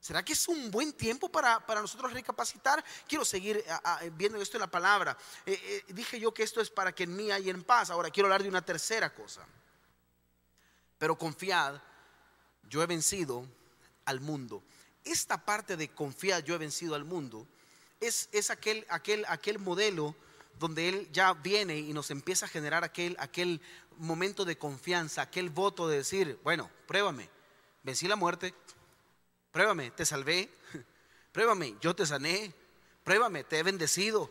¿Será 0.00 0.24
que 0.24 0.34
es 0.34 0.46
un 0.46 0.70
buen 0.70 0.92
tiempo 0.92 1.28
para, 1.28 1.60
nosotros 1.80 2.12
recapacitar? 2.12 2.84
Quiero 3.08 3.24
seguir 3.24 3.64
viendo 4.12 4.40
esto 4.40 4.56
en 4.56 4.60
la 4.60 4.70
palabra. 4.70 5.16
Eh, 5.44 5.58
eh, 5.88 5.92
dije 5.92 6.20
yo 6.20 6.32
que 6.32 6.44
esto 6.44 6.60
es 6.60 6.70
para 6.70 6.94
que 6.94 7.04
en 7.04 7.16
mí 7.16 7.30
hay 7.30 7.50
en 7.50 7.64
paz. 7.64 7.90
Ahora 7.90 8.10
quiero 8.10 8.28
hablar 8.28 8.42
de 8.42 8.48
una 8.48 8.64
tercera 8.64 9.12
cosa. 9.12 9.44
Pero 10.98 11.18
confiad, 11.18 11.80
yo 12.68 12.82
he 12.82 12.86
vencido 12.86 13.46
al 14.04 14.20
mundo. 14.20 14.62
Esta 15.04 15.44
parte 15.44 15.76
de 15.76 15.88
confiar, 15.88 16.44
yo 16.44 16.54
he 16.54 16.58
vencido 16.58 16.94
al 16.94 17.04
mundo, 17.04 17.46
es, 18.00 18.28
es 18.32 18.50
aquel, 18.50 18.86
aquel, 18.88 19.24
aquel 19.28 19.58
modelo 19.58 20.14
donde 20.58 20.88
Él 20.88 21.08
ya 21.12 21.32
viene 21.32 21.78
y 21.78 21.92
nos 21.92 22.10
empieza 22.10 22.46
a 22.46 22.48
generar 22.48 22.84
aquel, 22.84 23.16
aquel 23.18 23.60
momento 23.98 24.44
de 24.44 24.56
confianza, 24.58 25.22
aquel 25.22 25.50
voto 25.50 25.88
de 25.88 25.98
decir, 25.98 26.38
bueno, 26.42 26.70
pruébame, 26.86 27.28
vencí 27.82 28.06
la 28.08 28.16
muerte, 28.16 28.54
Pruébame, 29.56 29.90
te 29.92 30.04
salvé. 30.04 30.50
Pruébame, 31.32 31.78
yo 31.80 31.96
te 31.96 32.04
sané. 32.04 32.52
Pruébame, 33.02 33.42
te 33.42 33.58
he 33.58 33.62
bendecido. 33.62 34.30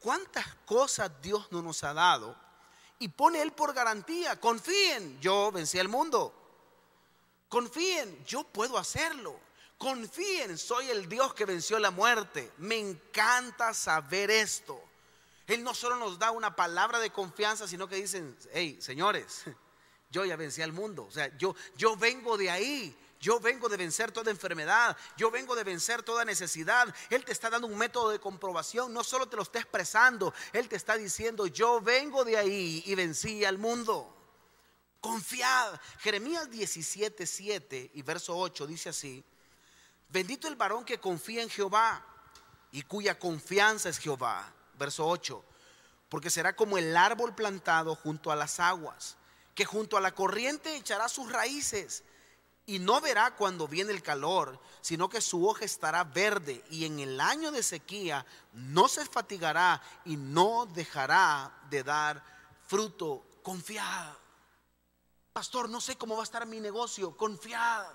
¿Cuántas 0.00 0.46
cosas 0.64 1.10
Dios 1.20 1.52
no 1.52 1.60
nos 1.60 1.84
ha 1.84 1.92
dado? 1.92 2.34
Y 2.98 3.08
pone 3.08 3.42
Él 3.42 3.52
por 3.52 3.74
garantía. 3.74 4.40
Confíen, 4.40 5.20
yo 5.20 5.52
vencí 5.52 5.78
al 5.78 5.88
mundo. 5.88 6.34
Confíen, 7.50 8.24
yo 8.24 8.44
puedo 8.44 8.78
hacerlo. 8.78 9.38
Confíen, 9.76 10.56
soy 10.56 10.88
el 10.88 11.06
Dios 11.06 11.34
que 11.34 11.44
venció 11.44 11.78
la 11.78 11.90
muerte. 11.90 12.50
Me 12.56 12.78
encanta 12.78 13.74
saber 13.74 14.30
esto. 14.30 14.82
Él 15.46 15.62
no 15.62 15.74
solo 15.74 15.96
nos 15.96 16.18
da 16.18 16.30
una 16.30 16.56
palabra 16.56 16.98
de 16.98 17.10
confianza, 17.10 17.68
sino 17.68 17.86
que 17.88 17.96
dicen, 17.96 18.34
hey, 18.54 18.78
señores, 18.80 19.42
yo 20.10 20.24
ya 20.24 20.36
vencí 20.36 20.62
al 20.62 20.72
mundo. 20.72 21.04
O 21.04 21.10
sea, 21.10 21.30
yo, 21.36 21.54
yo 21.76 21.94
vengo 21.94 22.38
de 22.38 22.50
ahí. 22.50 22.98
Yo 23.22 23.38
vengo 23.38 23.68
de 23.68 23.76
vencer 23.76 24.10
toda 24.10 24.32
enfermedad, 24.32 24.96
yo 25.16 25.30
vengo 25.30 25.54
de 25.54 25.62
vencer 25.62 26.02
toda 26.02 26.24
necesidad. 26.24 26.92
Él 27.08 27.24
te 27.24 27.30
está 27.30 27.48
dando 27.50 27.68
un 27.68 27.78
método 27.78 28.10
de 28.10 28.18
comprobación, 28.18 28.92
no 28.92 29.04
solo 29.04 29.28
te 29.28 29.36
lo 29.36 29.44
está 29.44 29.60
expresando, 29.60 30.34
Él 30.52 30.68
te 30.68 30.74
está 30.74 30.96
diciendo, 30.96 31.46
yo 31.46 31.80
vengo 31.80 32.24
de 32.24 32.36
ahí 32.36 32.82
y 32.84 32.96
vencí 32.96 33.44
al 33.44 33.58
mundo. 33.58 34.12
Confiad. 35.00 35.80
Jeremías 36.00 36.50
17, 36.50 37.24
7 37.24 37.92
y 37.94 38.02
verso 38.02 38.36
8 38.36 38.66
dice 38.66 38.88
así, 38.88 39.24
bendito 40.08 40.48
el 40.48 40.56
varón 40.56 40.84
que 40.84 40.98
confía 40.98 41.44
en 41.44 41.48
Jehová 41.48 42.04
y 42.72 42.82
cuya 42.82 43.20
confianza 43.20 43.88
es 43.88 43.98
Jehová. 43.98 44.52
Verso 44.74 45.06
8, 45.06 45.44
porque 46.08 46.28
será 46.28 46.56
como 46.56 46.76
el 46.76 46.96
árbol 46.96 47.36
plantado 47.36 47.94
junto 47.94 48.32
a 48.32 48.36
las 48.36 48.58
aguas, 48.58 49.16
que 49.54 49.64
junto 49.64 49.96
a 49.96 50.00
la 50.00 50.12
corriente 50.12 50.74
echará 50.74 51.08
sus 51.08 51.30
raíces 51.30 52.02
y 52.66 52.78
no 52.78 53.00
verá 53.00 53.34
cuando 53.34 53.66
viene 53.66 53.92
el 53.92 54.02
calor, 54.02 54.60
sino 54.80 55.08
que 55.08 55.20
su 55.20 55.46
hoja 55.46 55.64
estará 55.64 56.04
verde 56.04 56.64
y 56.70 56.84
en 56.84 57.00
el 57.00 57.20
año 57.20 57.50
de 57.50 57.62
sequía 57.62 58.24
no 58.52 58.88
se 58.88 59.04
fatigará 59.04 59.82
y 60.04 60.16
no 60.16 60.66
dejará 60.66 61.52
de 61.70 61.82
dar 61.82 62.24
fruto. 62.66 63.26
Confiad. 63.42 64.14
Pastor, 65.32 65.68
no 65.68 65.80
sé 65.80 65.96
cómo 65.96 66.14
va 66.14 66.22
a 66.22 66.24
estar 66.24 66.46
mi 66.46 66.60
negocio. 66.60 67.16
Confiad 67.16 67.86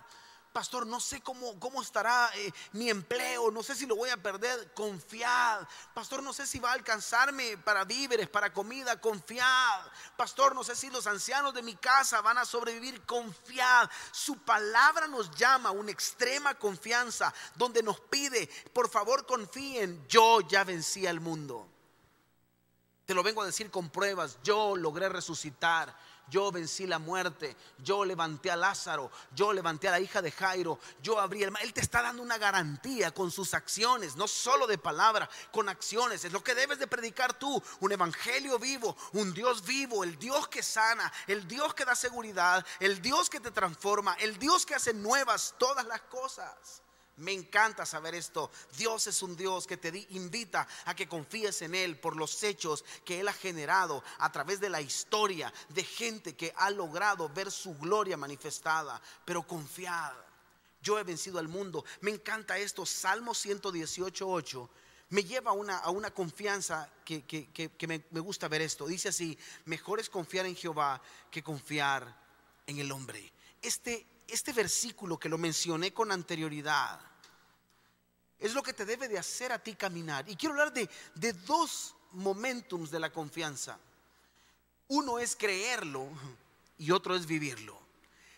pastor, 0.58 0.88
no 0.88 1.00
sé 1.00 1.22
cómo, 1.22 1.60
cómo 1.60 1.84
estará 1.84 2.32
eh, 2.34 2.52
mi 2.72 2.90
empleo, 2.90 3.52
no 3.52 3.62
sé 3.62 3.76
si 3.76 3.86
lo 3.86 3.96
voy 3.96 4.10
a 4.10 4.18
perder, 4.18 4.74
confiad. 4.74 5.68
Pastor, 5.94 6.24
no 6.24 6.34
sé 6.34 6.48
si 6.48 6.58
va 6.58 6.72
a 6.72 6.74
alcanzarme 6.74 7.60
para 7.60 7.86
víveres, 7.86 8.28
para 8.28 8.52
comida, 8.52 9.00
confiad. 9.00 9.86
Pastor, 10.16 10.56
no 10.56 10.64
sé 10.64 10.76
si 10.76 10.90
los 10.90 11.06
ancianos 11.06 11.54
de 11.54 11.62
mi 11.62 11.76
casa 11.76 12.22
van 12.22 12.40
a 12.40 12.46
sobrevivir, 12.46 13.06
confiad. 13.06 13.88
Su 14.12 14.40
palabra 14.40 15.06
nos 15.06 15.30
llama 15.36 15.70
a 15.70 15.74
una 15.74 15.92
extrema 15.92 16.56
confianza, 16.56 17.32
donde 17.54 17.84
nos 17.84 18.00
pide, 18.00 18.50
por 18.74 18.90
favor 18.90 19.28
confíen, 19.28 20.08
yo 20.08 20.42
ya 20.42 20.64
vencí 20.64 21.06
al 21.06 21.20
mundo. 21.20 21.68
Te 23.06 23.14
lo 23.14 23.22
vengo 23.22 23.44
a 23.44 23.46
decir 23.46 23.70
con 23.70 23.92
pruebas, 23.92 24.40
yo 24.42 24.76
logré 24.76 25.08
resucitar 25.08 25.96
yo 26.30 26.52
vencí 26.52 26.86
la 26.86 27.00
muerte, 27.00 27.56
yo 27.84 28.06
levanté 28.06 28.52
a 28.52 28.56
Lázaro, 28.56 29.12
yo 29.34 29.54
levanté 29.54 29.88
a 29.88 29.92
la 29.92 30.00
hija 30.00 30.22
de 30.22 30.32
Jairo, 30.32 30.80
yo 31.02 31.20
abrí 31.20 31.44
el 31.44 31.52
mar. 31.52 31.64
Él 31.64 31.74
te 31.74 31.82
está 31.82 32.02
dando 32.02 32.22
una 32.22 32.38
garantía 32.38 33.12
con 33.14 33.32
sus 33.32 33.54
acciones, 33.54 34.16
no 34.16 34.28
solo 34.28 34.68
de 34.68 34.78
palabra, 34.78 35.30
con 35.52 35.70
acciones. 35.70 36.26
Es 36.26 36.32
lo 36.32 36.44
que 36.44 36.56
debes 36.56 36.80
de 36.80 36.88
predicar 36.88 37.34
tú, 37.38 37.62
un 37.80 37.92
evangelio 37.92 38.60
vivo, 38.60 38.96
un 39.14 39.34
Dios 39.34 39.66
vivo, 39.66 40.04
el 40.04 40.18
Dios 40.18 40.48
que 40.48 40.64
sana, 40.64 41.12
el 41.28 41.48
Dios 41.48 41.74
que 41.74 41.86
da 41.86 41.96
seguridad, 41.96 42.66
el 42.80 43.02
Dios 43.02 43.30
que 43.30 43.40
te 43.40 43.52
transforma, 43.52 44.14
el 44.20 44.38
Dios 44.38 44.66
que 44.66 44.76
hace 44.76 44.94
nuevas 44.94 45.56
todas 45.58 45.86
las 45.86 46.02
cosas. 46.02 46.82
Me 47.18 47.34
encanta 47.34 47.86
saber 47.86 48.14
esto. 48.14 48.52
Dios 48.78 49.08
es 49.08 49.24
un 49.24 49.36
Dios 49.36 49.66
que 49.66 49.78
te 49.78 50.08
invita 50.12 50.68
a 50.86 50.96
que 50.96 51.08
confíes 51.08 51.64
en 51.64 51.74
Él 51.74 52.00
por 52.00 52.16
los 52.16 52.44
hechos 52.44 52.86
que 53.04 53.20
Él 53.20 53.28
ha 53.28 53.34
generado 53.34 54.04
a 54.20 54.32
través 54.32 54.60
de 54.60 54.70
la 54.70 54.82
historia 54.82 55.52
de 55.70 55.84
gente 55.84 56.36
que 56.36 56.54
ha 56.56 56.70
logrado 56.70 57.28
ver 57.30 57.52
su 57.52 57.76
gloria 57.78 58.18
manifestada. 58.18 59.02
Pero 59.26 59.48
confiad, 59.48 60.14
yo 60.82 61.00
he 61.00 61.04
vencido 61.04 61.40
al 61.40 61.48
mundo. 61.48 61.84
Me 62.02 62.12
encanta 62.12 62.58
esto. 62.60 62.86
Salmo 62.86 63.34
118.8 63.34 64.70
me 65.10 65.24
lleva 65.24 65.52
a 65.52 65.54
una, 65.54 65.78
a 65.78 65.90
una 65.90 66.12
confianza 66.12 66.92
que, 67.04 67.24
me, 67.88 68.04
me 68.12 68.20
gusta 68.20 68.48
ver 68.48 68.62
esto. 68.62 68.86
Dice 68.86 69.10
así, 69.10 69.38
mejor 69.66 70.00
es 70.00 70.10
confiar 70.10 70.46
en 70.46 70.56
Jehová 70.56 71.02
que 71.32 71.42
confiar 71.42 72.16
en 72.68 72.78
el 72.78 72.92
hombre. 72.92 73.32
Este 73.62 74.06
este 74.28 74.52
versículo 74.52 75.18
que 75.18 75.30
lo 75.30 75.38
mencioné 75.38 75.94
con 75.94 76.12
anterioridad 76.12 77.00
es 78.40 78.54
lo 78.54 78.64
que 78.64 78.74
te 78.74 78.86
debe 78.86 79.08
de 79.08 79.18
hacer 79.18 79.52
a 79.52 79.60
ti 79.60 79.76
caminar. 79.76 80.28
Y 80.30 80.36
quiero 80.36 80.54
hablar 80.54 80.74
de, 80.74 80.90
de 81.16 81.34
dos 81.34 81.96
momentums 82.12 82.92
de 82.92 83.00
la 83.00 83.12
confianza. 83.12 83.80
Uno 84.88 85.20
es 85.20 85.36
creerlo 85.36 86.08
y 86.78 86.92
otro 86.92 87.16
es 87.16 87.26
vivirlo. 87.26 87.87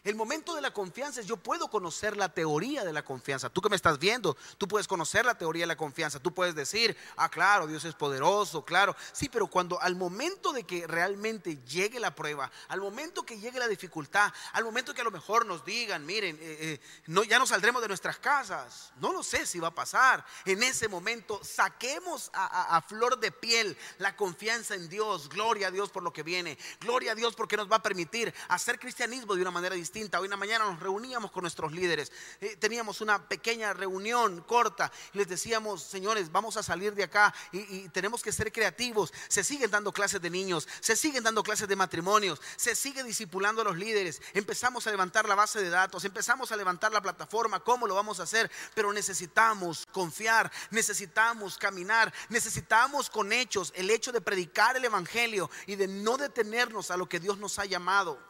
El 0.05 0.15
momento 0.15 0.55
de 0.55 0.61
la 0.61 0.71
confianza 0.71 1.19
es 1.19 1.27
yo 1.27 1.35
puedo 1.35 1.67
conocer 1.69 2.15
la 2.15 2.29
teoría 2.29 2.85
de 2.85 2.93
la 2.93 3.03
confianza. 3.03 3.49
Tú 3.49 3.59
que 3.59 3.67
me 3.67 3.75
estás 3.75 3.99
viendo, 3.99 4.37
tú 4.57 4.65
puedes 4.65 4.87
conocer 4.87 5.25
la 5.25 5.37
teoría 5.37 5.63
de 5.63 5.67
la 5.67 5.75
confianza. 5.75 6.21
Tú 6.21 6.33
puedes 6.33 6.55
decir, 6.55 6.95
ah, 7.17 7.27
claro, 7.27 7.67
Dios 7.67 7.83
es 7.83 7.95
poderoso, 7.95 8.63
claro. 8.63 8.95
Sí, 9.11 9.27
pero 9.27 9.47
cuando 9.47 9.79
al 9.81 9.97
momento 9.97 10.53
de 10.53 10.63
que 10.63 10.87
realmente 10.87 11.57
llegue 11.65 11.99
la 11.99 12.15
prueba, 12.15 12.49
al 12.69 12.79
momento 12.79 13.23
que 13.23 13.39
llegue 13.39 13.59
la 13.59 13.67
dificultad, 13.67 14.31
al 14.53 14.63
momento 14.63 14.93
que 14.93 15.01
a 15.01 15.03
lo 15.03 15.11
mejor 15.11 15.45
nos 15.45 15.65
digan, 15.65 16.05
miren, 16.05 16.37
eh, 16.37 16.57
eh, 16.61 16.81
no, 17.07 17.25
ya 17.25 17.37
no 17.37 17.45
saldremos 17.45 17.81
de 17.81 17.89
nuestras 17.89 18.19
casas, 18.19 18.93
no 19.01 19.11
lo 19.11 19.21
sé 19.21 19.45
si 19.45 19.59
va 19.59 19.67
a 19.67 19.75
pasar. 19.75 20.25
En 20.45 20.63
ese 20.63 20.87
momento 20.87 21.41
saquemos 21.43 22.29
a, 22.31 22.77
a 22.77 22.81
flor 22.81 23.19
de 23.19 23.33
piel 23.33 23.77
la 23.97 24.15
confianza 24.15 24.75
en 24.75 24.87
Dios. 24.87 25.27
Gloria 25.27 25.67
a 25.67 25.71
Dios 25.71 25.89
por 25.89 26.03
lo 26.03 26.13
que 26.13 26.23
viene. 26.23 26.57
Gloria 26.79 27.11
a 27.11 27.15
Dios 27.15 27.35
porque 27.35 27.57
nos 27.57 27.69
va 27.69 27.75
a 27.75 27.83
permitir 27.83 28.33
hacer 28.47 28.79
cristianismo 28.79 29.35
de 29.35 29.41
una 29.41 29.51
manera 29.51 29.75
distinta 29.75 29.88
Hoy 29.91 30.25
en 30.25 30.29
la 30.29 30.37
mañana 30.37 30.65
nos 30.65 30.79
reuníamos 30.79 31.31
con 31.31 31.41
nuestros 31.41 31.71
líderes. 31.71 32.11
Eh, 32.41 32.55
teníamos 32.57 33.01
una 33.01 33.27
pequeña 33.27 33.73
reunión 33.73 34.41
corta 34.41 34.91
y 35.13 35.17
les 35.17 35.27
decíamos, 35.27 35.81
señores, 35.81 36.31
vamos 36.31 36.57
a 36.57 36.63
salir 36.63 36.93
de 36.93 37.03
acá 37.03 37.33
y, 37.51 37.89
tenemos 37.89 38.21
que 38.21 38.31
ser 38.31 38.51
creativos. 38.51 39.11
Se 39.27 39.43
siguen 39.43 39.71
dando 39.71 39.91
clases 39.91 40.21
de 40.21 40.29
niños, 40.29 40.67
se 40.79 40.95
siguen 40.95 41.23
dando 41.23 41.41
clases 41.41 41.67
de 41.67 41.75
matrimonios, 41.75 42.39
se 42.55 42.75
sigue 42.75 43.03
discipulando 43.03 43.61
a 43.61 43.65
los 43.65 43.77
líderes. 43.77 44.21
Empezamos 44.33 44.85
a 44.85 44.91
levantar 44.91 45.27
la 45.27 45.33
base 45.33 45.59
de 45.59 45.69
datos, 45.69 46.05
empezamos 46.05 46.51
a 46.51 46.55
levantar 46.55 46.91
la 46.91 47.01
plataforma, 47.01 47.59
cómo 47.61 47.87
lo 47.87 47.95
vamos 47.95 48.19
a 48.19 48.23
hacer, 48.23 48.51
pero 48.75 48.93
necesitamos 48.93 49.87
confiar, 49.91 50.51
necesitamos 50.69 51.57
caminar, 51.57 52.13
necesitamos 52.29 53.09
con 53.09 53.33
hechos 53.33 53.73
el 53.75 53.89
hecho 53.89 54.11
de 54.11 54.21
predicar 54.21 54.77
el 54.77 54.85
Evangelio 54.85 55.49
y 55.65 55.75
de 55.75 55.87
no 55.87 56.17
detenernos 56.17 56.91
a 56.91 56.97
lo 56.97 57.09
que 57.09 57.19
Dios 57.19 57.39
nos 57.39 57.57
ha 57.57 57.65
llamado. 57.65 58.28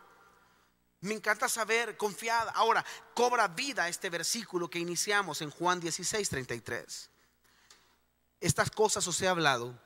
Me 1.02 1.14
encanta 1.14 1.48
saber, 1.48 1.96
confiada. 1.96 2.52
Ahora, 2.52 2.86
cobra 3.14 3.48
vida 3.48 3.88
este 3.88 4.10
versículo 4.10 4.70
que 4.70 4.80
iniciamos 4.80 5.42
en 5.42 5.50
Juan 5.50 5.80
16, 5.80 6.30
33. 6.30 7.10
Estas 8.42 8.70
cosas 8.70 9.08
os 9.08 9.22
he 9.22 9.28
hablado 9.28 9.80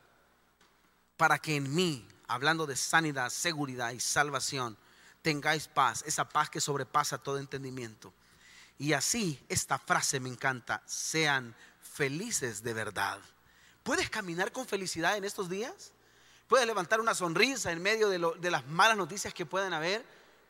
para 1.16 1.38
que 1.38 1.56
en 1.56 1.74
mí, 1.74 2.08
hablando 2.28 2.66
de 2.66 2.76
sanidad, 2.76 3.30
seguridad 3.30 3.92
y 3.92 4.00
salvación, 4.00 4.78
tengáis 5.22 5.68
paz, 5.68 6.04
esa 6.08 6.28
paz 6.28 6.50
que 6.50 6.60
sobrepasa 6.60 7.20
todo 7.20 7.38
entendimiento. 7.38 8.12
Y 8.80 8.94
así, 8.94 9.44
esta 9.50 9.78
frase 9.78 10.20
me 10.20 10.30
encanta, 10.30 10.82
sean 10.88 11.56
felices 11.82 12.64
de 12.64 12.74
verdad. 12.74 13.20
¿Puedes 13.84 14.10
caminar 14.10 14.52
con 14.52 14.66
felicidad 14.66 15.16
en 15.16 15.26
estos 15.26 15.48
días? 15.48 15.92
¿Puedes 16.48 16.66
levantar 16.66 17.00
una 17.00 17.14
sonrisa 17.14 17.72
en 17.72 17.82
medio 17.82 18.10
de, 18.10 18.20
de 18.40 18.52
las 18.52 18.66
malas 18.66 18.98
noticias 18.98 19.34
que 19.34 19.46
pueden 19.46 19.74
haber? 19.74 20.04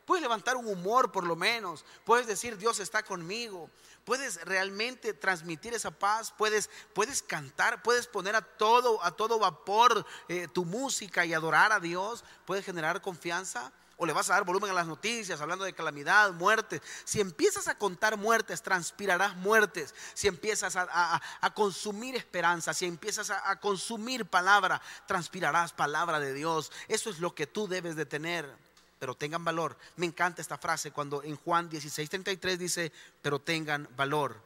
Puedes 0.04 0.22
levantar 0.22 0.56
un 0.56 0.66
humor 0.66 1.10
por 1.10 1.24
lo 1.24 1.34
menos. 1.34 1.84
Puedes 2.04 2.26
decir 2.26 2.58
Dios 2.58 2.78
está 2.78 3.02
conmigo. 3.02 3.70
Puedes 4.04 4.44
realmente 4.44 5.14
transmitir 5.14 5.72
esa 5.72 5.90
paz. 5.90 6.32
Puedes, 6.36 6.68
puedes 6.92 7.22
cantar. 7.22 7.82
Puedes 7.82 8.06
poner 8.06 8.36
a 8.36 8.42
todo, 8.42 9.02
a 9.02 9.12
todo 9.12 9.38
vapor 9.38 10.04
eh, 10.28 10.46
tu 10.52 10.64
música 10.64 11.24
y 11.24 11.32
adorar 11.32 11.72
a 11.72 11.80
Dios. 11.80 12.22
Puedes 12.44 12.64
generar 12.64 13.00
confianza. 13.00 13.72
O 13.96 14.06
le 14.06 14.12
vas 14.12 14.28
a 14.28 14.34
dar 14.34 14.44
volumen 14.44 14.70
a 14.70 14.74
las 14.74 14.88
noticias 14.88 15.40
hablando 15.40 15.64
de 15.64 15.72
calamidad, 15.72 16.32
muerte. 16.32 16.82
Si 17.04 17.20
empiezas 17.20 17.68
a 17.68 17.78
contar 17.78 18.16
muertes, 18.16 18.60
transpirarás 18.60 19.36
muertes. 19.36 19.94
Si 20.14 20.26
empiezas 20.26 20.74
a, 20.76 21.20
consumir 21.54 22.16
esperanza, 22.16 22.74
si 22.74 22.86
empiezas 22.86 23.30
a, 23.30 23.48
a 23.48 23.60
consumir 23.60 24.26
palabra, 24.26 24.82
transpirarás 25.06 25.72
palabra 25.72 26.18
de 26.18 26.34
Dios. 26.34 26.72
Eso 26.88 27.08
es 27.08 27.20
lo 27.20 27.36
que 27.36 27.46
tú 27.46 27.68
debes 27.68 27.94
de 27.94 28.04
tener 28.04 28.63
pero 29.04 29.14
tengan 29.14 29.44
valor. 29.44 29.76
Me 29.96 30.06
encanta 30.06 30.40
esta 30.40 30.56
frase 30.56 30.90
cuando 30.90 31.22
en 31.22 31.36
Juan 31.36 31.68
16:33 31.68 32.56
dice, 32.56 32.90
pero 33.20 33.38
tengan 33.38 33.86
valor. 33.98 34.40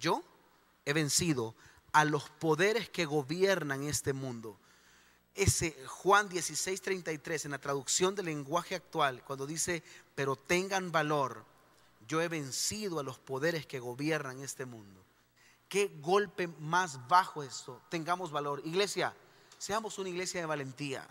Yo 0.00 0.24
he 0.86 0.94
vencido 0.94 1.54
a 1.92 2.06
los 2.06 2.30
poderes 2.30 2.88
que 2.88 3.04
gobiernan 3.04 3.82
este 3.82 4.14
mundo. 4.14 4.58
Ese 5.34 5.76
Juan 5.86 6.30
16:33 6.30 7.44
en 7.44 7.50
la 7.50 7.58
traducción 7.58 8.14
del 8.14 8.24
lenguaje 8.24 8.76
actual, 8.76 9.22
cuando 9.24 9.46
dice, 9.46 9.82
pero 10.14 10.36
tengan 10.36 10.90
valor, 10.90 11.44
yo 12.06 12.22
he 12.22 12.28
vencido 12.28 13.00
a 13.00 13.02
los 13.02 13.18
poderes 13.18 13.66
que 13.66 13.78
gobiernan 13.78 14.40
este 14.40 14.64
mundo. 14.64 15.04
Qué 15.68 15.92
golpe 16.00 16.48
más 16.60 17.06
bajo 17.08 17.42
esto. 17.42 17.82
Tengamos 17.90 18.32
valor. 18.32 18.62
Iglesia, 18.64 19.14
seamos 19.58 19.98
una 19.98 20.08
iglesia 20.08 20.40
de 20.40 20.46
valentía. 20.46 21.06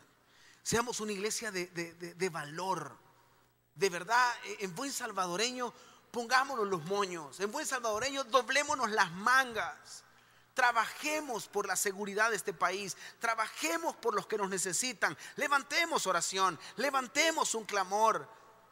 Seamos 0.68 1.00
una 1.00 1.14
iglesia 1.14 1.50
de, 1.50 2.30
valor. 2.30 2.94
De 3.74 3.90
verdad, 3.90 4.34
en 4.60 4.76
buen 4.76 4.92
salvadoreño, 4.92 5.74
pongámonos 6.12 6.68
los 6.68 6.84
moños. 6.84 7.40
En 7.40 7.54
buen 7.54 7.66
salvadoreño, 7.66 8.26
doblémonos 8.26 8.92
las 8.92 9.10
mangas. 9.14 10.04
Trabajemos 10.54 11.48
por 11.48 11.68
la 11.68 11.78
seguridad 11.78 12.32
de 12.32 12.36
este 12.36 12.52
país. 12.52 12.98
Trabajemos 13.20 13.96
por 13.96 14.14
los 14.14 14.28
que 14.28 14.36
nos 14.36 14.50
necesitan. 14.50 15.18
Levantemos 15.38 16.06
oración. 16.06 16.60
Levantemos 16.76 17.56
un 17.56 17.64
clamor. 17.64 18.28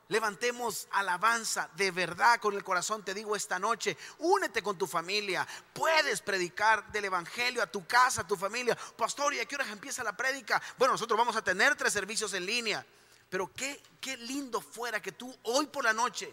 Levantemos 0.08 0.88
alabanza 0.92 1.68
de 1.76 1.90
verdad 1.90 2.40
con 2.40 2.54
el 2.54 2.64
corazón. 2.64 3.04
Te 3.04 3.14
digo 3.14 3.36
esta 3.36 3.58
noche, 3.58 3.98
únete 4.20 4.62
con 4.62 4.78
tu 4.78 4.86
familia. 4.86 5.48
Puedes 5.74 6.22
predicar 6.22 6.92
del 6.92 7.06
Evangelio 7.06 7.64
a 7.64 7.68
tu 7.68 7.88
casa, 7.88 8.22
a 8.22 8.28
tu 8.28 8.36
familia. 8.36 8.78
Pastor, 8.96 9.34
¿y 9.34 9.40
a 9.40 9.46
qué 9.46 9.56
horas 9.56 9.70
empieza 9.70 10.04
la 10.04 10.16
prédica? 10.16 10.62
Bueno, 10.78 10.94
nosotros 10.94 11.18
vamos 11.18 11.36
a 11.36 11.44
tener 11.44 11.76
tres 11.76 11.92
servicios 11.92 12.34
en 12.34 12.46
línea. 12.46 12.86
Pero 13.30 13.52
qué, 13.52 13.82
qué 14.00 14.16
lindo 14.18 14.62
fuera 14.62 15.02
que 15.02 15.12
tú 15.12 15.36
hoy 15.42 15.66
por 15.66 15.84
la 15.84 15.94
noche, 15.94 16.32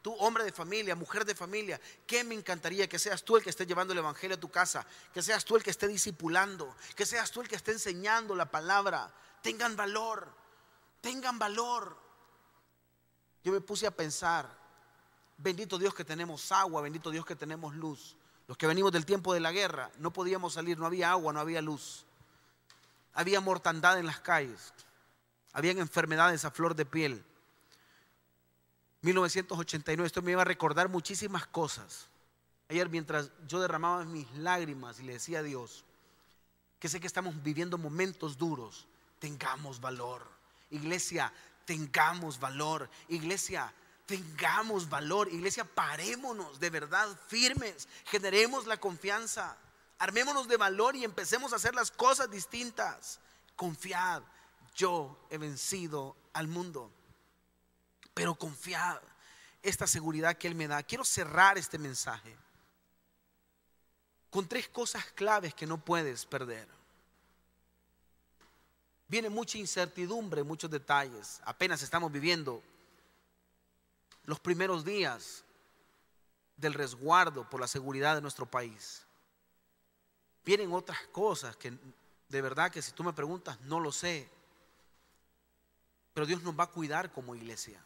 tú 0.00 0.14
hombre 0.14 0.42
de 0.42 0.52
familia, 0.52 0.96
mujer 0.96 1.26
de 1.26 1.34
familia, 1.34 1.78
que 2.06 2.24
me 2.24 2.34
encantaría 2.34 2.88
que 2.88 2.98
seas 2.98 3.22
tú 3.22 3.36
el 3.36 3.42
que 3.42 3.50
esté 3.50 3.66
llevando 3.66 3.92
el 3.92 3.98
Evangelio 3.98 4.38
a 4.38 4.40
tu 4.40 4.50
casa, 4.50 4.86
que 5.12 5.20
seas 5.20 5.44
tú 5.44 5.56
el 5.56 5.62
que 5.62 5.70
esté 5.70 5.86
discipulando, 5.88 6.74
que 6.96 7.04
seas 7.04 7.30
tú 7.30 7.42
el 7.42 7.48
que 7.48 7.56
esté 7.56 7.72
enseñando 7.72 8.34
la 8.34 8.46
palabra. 8.46 9.12
Tengan 9.42 9.76
valor, 9.76 10.26
tengan 11.02 11.38
valor 11.38 12.09
yo 13.42 13.52
me 13.52 13.60
puse 13.60 13.86
a 13.86 13.90
pensar, 13.90 14.48
bendito 15.38 15.78
Dios 15.78 15.94
que 15.94 16.04
tenemos 16.04 16.52
agua, 16.52 16.82
bendito 16.82 17.10
Dios 17.10 17.24
que 17.24 17.36
tenemos 17.36 17.74
luz. 17.74 18.16
Los 18.46 18.56
que 18.56 18.66
venimos 18.66 18.92
del 18.92 19.06
tiempo 19.06 19.32
de 19.32 19.40
la 19.40 19.52
guerra, 19.52 19.90
no 19.98 20.12
podíamos 20.12 20.54
salir, 20.54 20.78
no 20.78 20.86
había 20.86 21.10
agua, 21.10 21.32
no 21.32 21.40
había 21.40 21.62
luz. 21.62 22.04
Había 23.14 23.40
mortandad 23.40 23.98
en 23.98 24.06
las 24.06 24.20
calles, 24.20 24.72
habían 25.52 25.78
enfermedades 25.78 26.44
a 26.44 26.50
flor 26.50 26.74
de 26.74 26.84
piel. 26.84 27.24
1989, 29.02 30.06
esto 30.06 30.22
me 30.22 30.32
iba 30.32 30.42
a 30.42 30.44
recordar 30.44 30.88
muchísimas 30.88 31.46
cosas. 31.46 32.06
Ayer 32.68 32.88
mientras 32.88 33.30
yo 33.46 33.60
derramaba 33.60 34.04
mis 34.04 34.30
lágrimas 34.36 35.00
y 35.00 35.04
le 35.04 35.14
decía 35.14 35.40
a 35.40 35.42
Dios, 35.42 35.84
que 36.78 36.88
sé 36.88 37.00
que 37.00 37.06
estamos 37.06 37.42
viviendo 37.42 37.78
momentos 37.78 38.38
duros, 38.38 38.86
tengamos 39.18 39.80
valor. 39.80 40.26
Iglesia, 40.70 41.32
tengamos 41.70 42.40
valor. 42.40 42.90
Iglesia, 43.06 43.72
tengamos 44.04 44.88
valor. 44.88 45.32
Iglesia, 45.32 45.62
parémonos 45.64 46.58
de 46.58 46.68
verdad 46.68 47.06
firmes. 47.28 47.86
Generemos 48.06 48.66
la 48.66 48.76
confianza. 48.76 49.56
Armémonos 50.00 50.48
de 50.48 50.56
valor 50.56 50.96
y 50.96 51.04
empecemos 51.04 51.52
a 51.52 51.56
hacer 51.56 51.76
las 51.76 51.92
cosas 51.92 52.28
distintas. 52.28 53.20
Confiad, 53.54 54.20
yo 54.74 55.16
he 55.30 55.38
vencido 55.38 56.16
al 56.32 56.48
mundo. 56.48 56.92
Pero 58.14 58.34
confiad 58.34 59.00
esta 59.62 59.86
seguridad 59.86 60.36
que 60.36 60.48
Él 60.48 60.56
me 60.56 60.66
da. 60.66 60.82
Quiero 60.82 61.04
cerrar 61.04 61.56
este 61.56 61.78
mensaje 61.78 62.36
con 64.28 64.48
tres 64.48 64.68
cosas 64.68 65.04
claves 65.14 65.54
que 65.54 65.66
no 65.66 65.78
puedes 65.78 66.26
perder 66.26 66.79
viene 69.10 69.28
mucha 69.28 69.58
incertidumbre, 69.58 70.44
muchos 70.44 70.70
detalles. 70.70 71.40
Apenas 71.44 71.82
estamos 71.82 72.12
viviendo 72.12 72.62
los 74.24 74.38
primeros 74.38 74.84
días 74.84 75.42
del 76.56 76.74
resguardo 76.74 77.48
por 77.50 77.60
la 77.60 77.66
seguridad 77.66 78.14
de 78.14 78.22
nuestro 78.22 78.46
país. 78.46 79.02
Vienen 80.44 80.72
otras 80.72 80.98
cosas 81.08 81.56
que 81.56 81.76
de 82.28 82.40
verdad 82.40 82.70
que 82.70 82.80
si 82.80 82.92
tú 82.92 83.02
me 83.02 83.12
preguntas 83.12 83.60
no 83.62 83.80
lo 83.80 83.90
sé. 83.90 84.30
Pero 86.14 86.24
Dios 86.24 86.42
nos 86.42 86.58
va 86.58 86.64
a 86.64 86.70
cuidar 86.70 87.10
como 87.10 87.34
iglesia. 87.34 87.82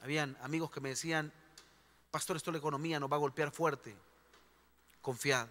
Habían 0.00 0.36
amigos 0.42 0.72
que 0.72 0.80
me 0.80 0.88
decían, 0.88 1.32
pastor, 2.10 2.36
esto 2.36 2.50
la 2.50 2.58
economía 2.58 2.98
nos 2.98 3.10
va 3.10 3.16
a 3.16 3.20
golpear 3.20 3.52
fuerte. 3.52 3.96
Confiad. 5.00 5.46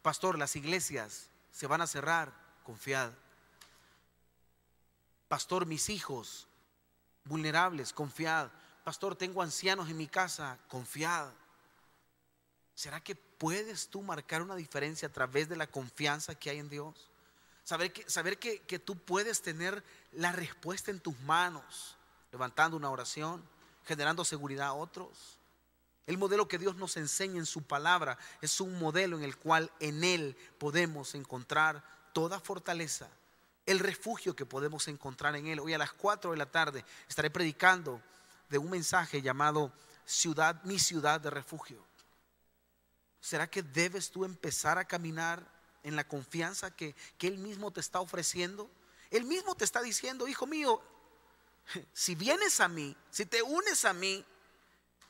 Pastor, 0.00 0.38
las 0.38 0.56
iglesias 0.56 1.28
se 1.52 1.66
van 1.66 1.82
a 1.82 1.86
cerrar 1.86 2.47
confiad. 2.68 3.10
Pastor, 5.26 5.64
mis 5.64 5.88
hijos 5.88 6.46
vulnerables, 7.24 7.94
confiad. 7.94 8.50
Pastor, 8.84 9.16
tengo 9.16 9.40
ancianos 9.40 9.88
en 9.88 9.96
mi 9.96 10.06
casa, 10.06 10.58
confiad. 10.68 11.30
¿Será 12.74 13.00
que 13.00 13.14
puedes 13.14 13.88
tú 13.88 14.02
marcar 14.02 14.42
una 14.42 14.54
diferencia 14.54 15.08
a 15.08 15.12
través 15.12 15.48
de 15.48 15.56
la 15.56 15.66
confianza 15.66 16.34
que 16.34 16.50
hay 16.50 16.58
en 16.58 16.68
Dios? 16.68 17.10
Saber 17.64 17.90
que, 17.90 18.08
saber 18.10 18.38
que, 18.38 18.60
que 18.60 18.78
tú 18.78 18.98
puedes 18.98 19.40
tener 19.40 19.82
la 20.12 20.32
respuesta 20.32 20.90
en 20.90 21.00
tus 21.00 21.18
manos, 21.20 21.96
levantando 22.32 22.76
una 22.76 22.90
oración, 22.90 23.42
generando 23.86 24.26
seguridad 24.26 24.66
a 24.66 24.74
otros. 24.74 25.38
El 26.06 26.18
modelo 26.18 26.48
que 26.48 26.58
Dios 26.58 26.76
nos 26.76 26.98
enseña 26.98 27.38
en 27.38 27.46
su 27.46 27.62
palabra 27.62 28.18
es 28.42 28.60
un 28.60 28.78
modelo 28.78 29.16
en 29.16 29.24
el 29.24 29.38
cual 29.38 29.72
en 29.80 30.04
Él 30.04 30.36
podemos 30.58 31.14
encontrar 31.14 31.96
toda 32.12 32.40
fortaleza, 32.40 33.08
el 33.66 33.78
refugio 33.78 34.34
que 34.34 34.46
podemos 34.46 34.88
encontrar 34.88 35.36
en 35.36 35.46
Él. 35.46 35.60
Hoy 35.60 35.74
a 35.74 35.78
las 35.78 35.92
4 35.92 36.30
de 36.30 36.36
la 36.36 36.50
tarde 36.50 36.84
estaré 37.08 37.30
predicando 37.30 38.02
de 38.48 38.58
un 38.58 38.70
mensaje 38.70 39.20
llamado 39.20 39.72
ciudad, 40.04 40.62
mi 40.64 40.78
ciudad 40.78 41.20
de 41.20 41.30
refugio. 41.30 41.84
¿Será 43.20 43.48
que 43.50 43.62
debes 43.62 44.10
tú 44.10 44.24
empezar 44.24 44.78
a 44.78 44.86
caminar 44.86 45.46
en 45.82 45.96
la 45.96 46.06
confianza 46.06 46.70
que, 46.70 46.94
que 47.18 47.26
Él 47.26 47.38
mismo 47.38 47.70
te 47.70 47.80
está 47.80 48.00
ofreciendo? 48.00 48.70
Él 49.10 49.24
mismo 49.24 49.54
te 49.54 49.64
está 49.64 49.82
diciendo, 49.82 50.28
hijo 50.28 50.46
mío, 50.46 50.82
si 51.92 52.14
vienes 52.14 52.60
a 52.60 52.68
mí, 52.68 52.96
si 53.10 53.26
te 53.26 53.42
unes 53.42 53.84
a 53.84 53.92
mí, 53.92 54.24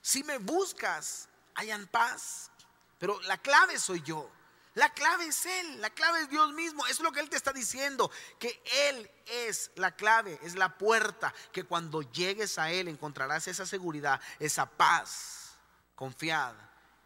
si 0.00 0.24
me 0.24 0.38
buscas, 0.38 1.28
hayan 1.54 1.86
paz. 1.86 2.50
Pero 2.98 3.20
la 3.22 3.38
clave 3.38 3.78
soy 3.78 4.02
yo. 4.02 4.30
La 4.78 4.94
clave 4.94 5.26
es 5.26 5.44
Él, 5.44 5.80
la 5.80 5.90
clave 5.90 6.20
es 6.20 6.30
Dios 6.30 6.52
mismo. 6.52 6.86
Eso 6.86 6.98
es 6.98 7.00
lo 7.00 7.10
que 7.10 7.18
Él 7.18 7.28
te 7.28 7.36
está 7.36 7.52
diciendo, 7.52 8.12
que 8.38 8.62
Él 8.88 9.10
es 9.26 9.72
la 9.74 9.96
clave, 9.96 10.38
es 10.44 10.54
la 10.54 10.78
puerta, 10.78 11.34
que 11.50 11.64
cuando 11.64 12.02
llegues 12.02 12.60
a 12.60 12.70
Él 12.70 12.86
encontrarás 12.86 13.48
esa 13.48 13.66
seguridad, 13.66 14.20
esa 14.38 14.66
paz. 14.66 15.56
Confiad, 15.96 16.54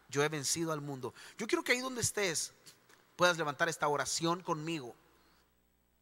yo 0.07 0.23
he 0.23 0.29
vencido 0.29 0.71
al 0.71 0.81
mundo. 0.81 1.15
Yo 1.35 1.47
quiero 1.47 1.63
que 1.63 1.71
ahí 1.71 1.79
donde 1.79 2.01
estés 2.01 2.53
puedas 3.15 3.39
levantar 3.39 3.67
esta 3.67 3.87
oración 3.87 4.43
conmigo 4.43 4.95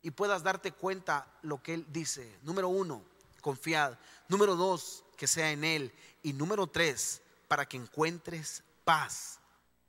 y 0.02 0.12
puedas 0.12 0.44
darte 0.44 0.74
cuenta 0.74 1.26
lo 1.42 1.64
que 1.64 1.76
Él 1.76 1.86
dice. 1.88 2.38
Número 2.42 2.68
uno, 2.68 3.02
confiad. 3.40 3.98
Número 4.28 4.58
dos, 4.58 5.06
que 5.16 5.26
sea 5.26 5.52
en 5.52 5.64
Él. 5.64 5.94
Y 6.22 6.34
número 6.34 6.68
tres, 6.68 7.22
para 7.48 7.66
que 7.66 7.78
encuentres 7.78 8.62
paz, 8.84 9.40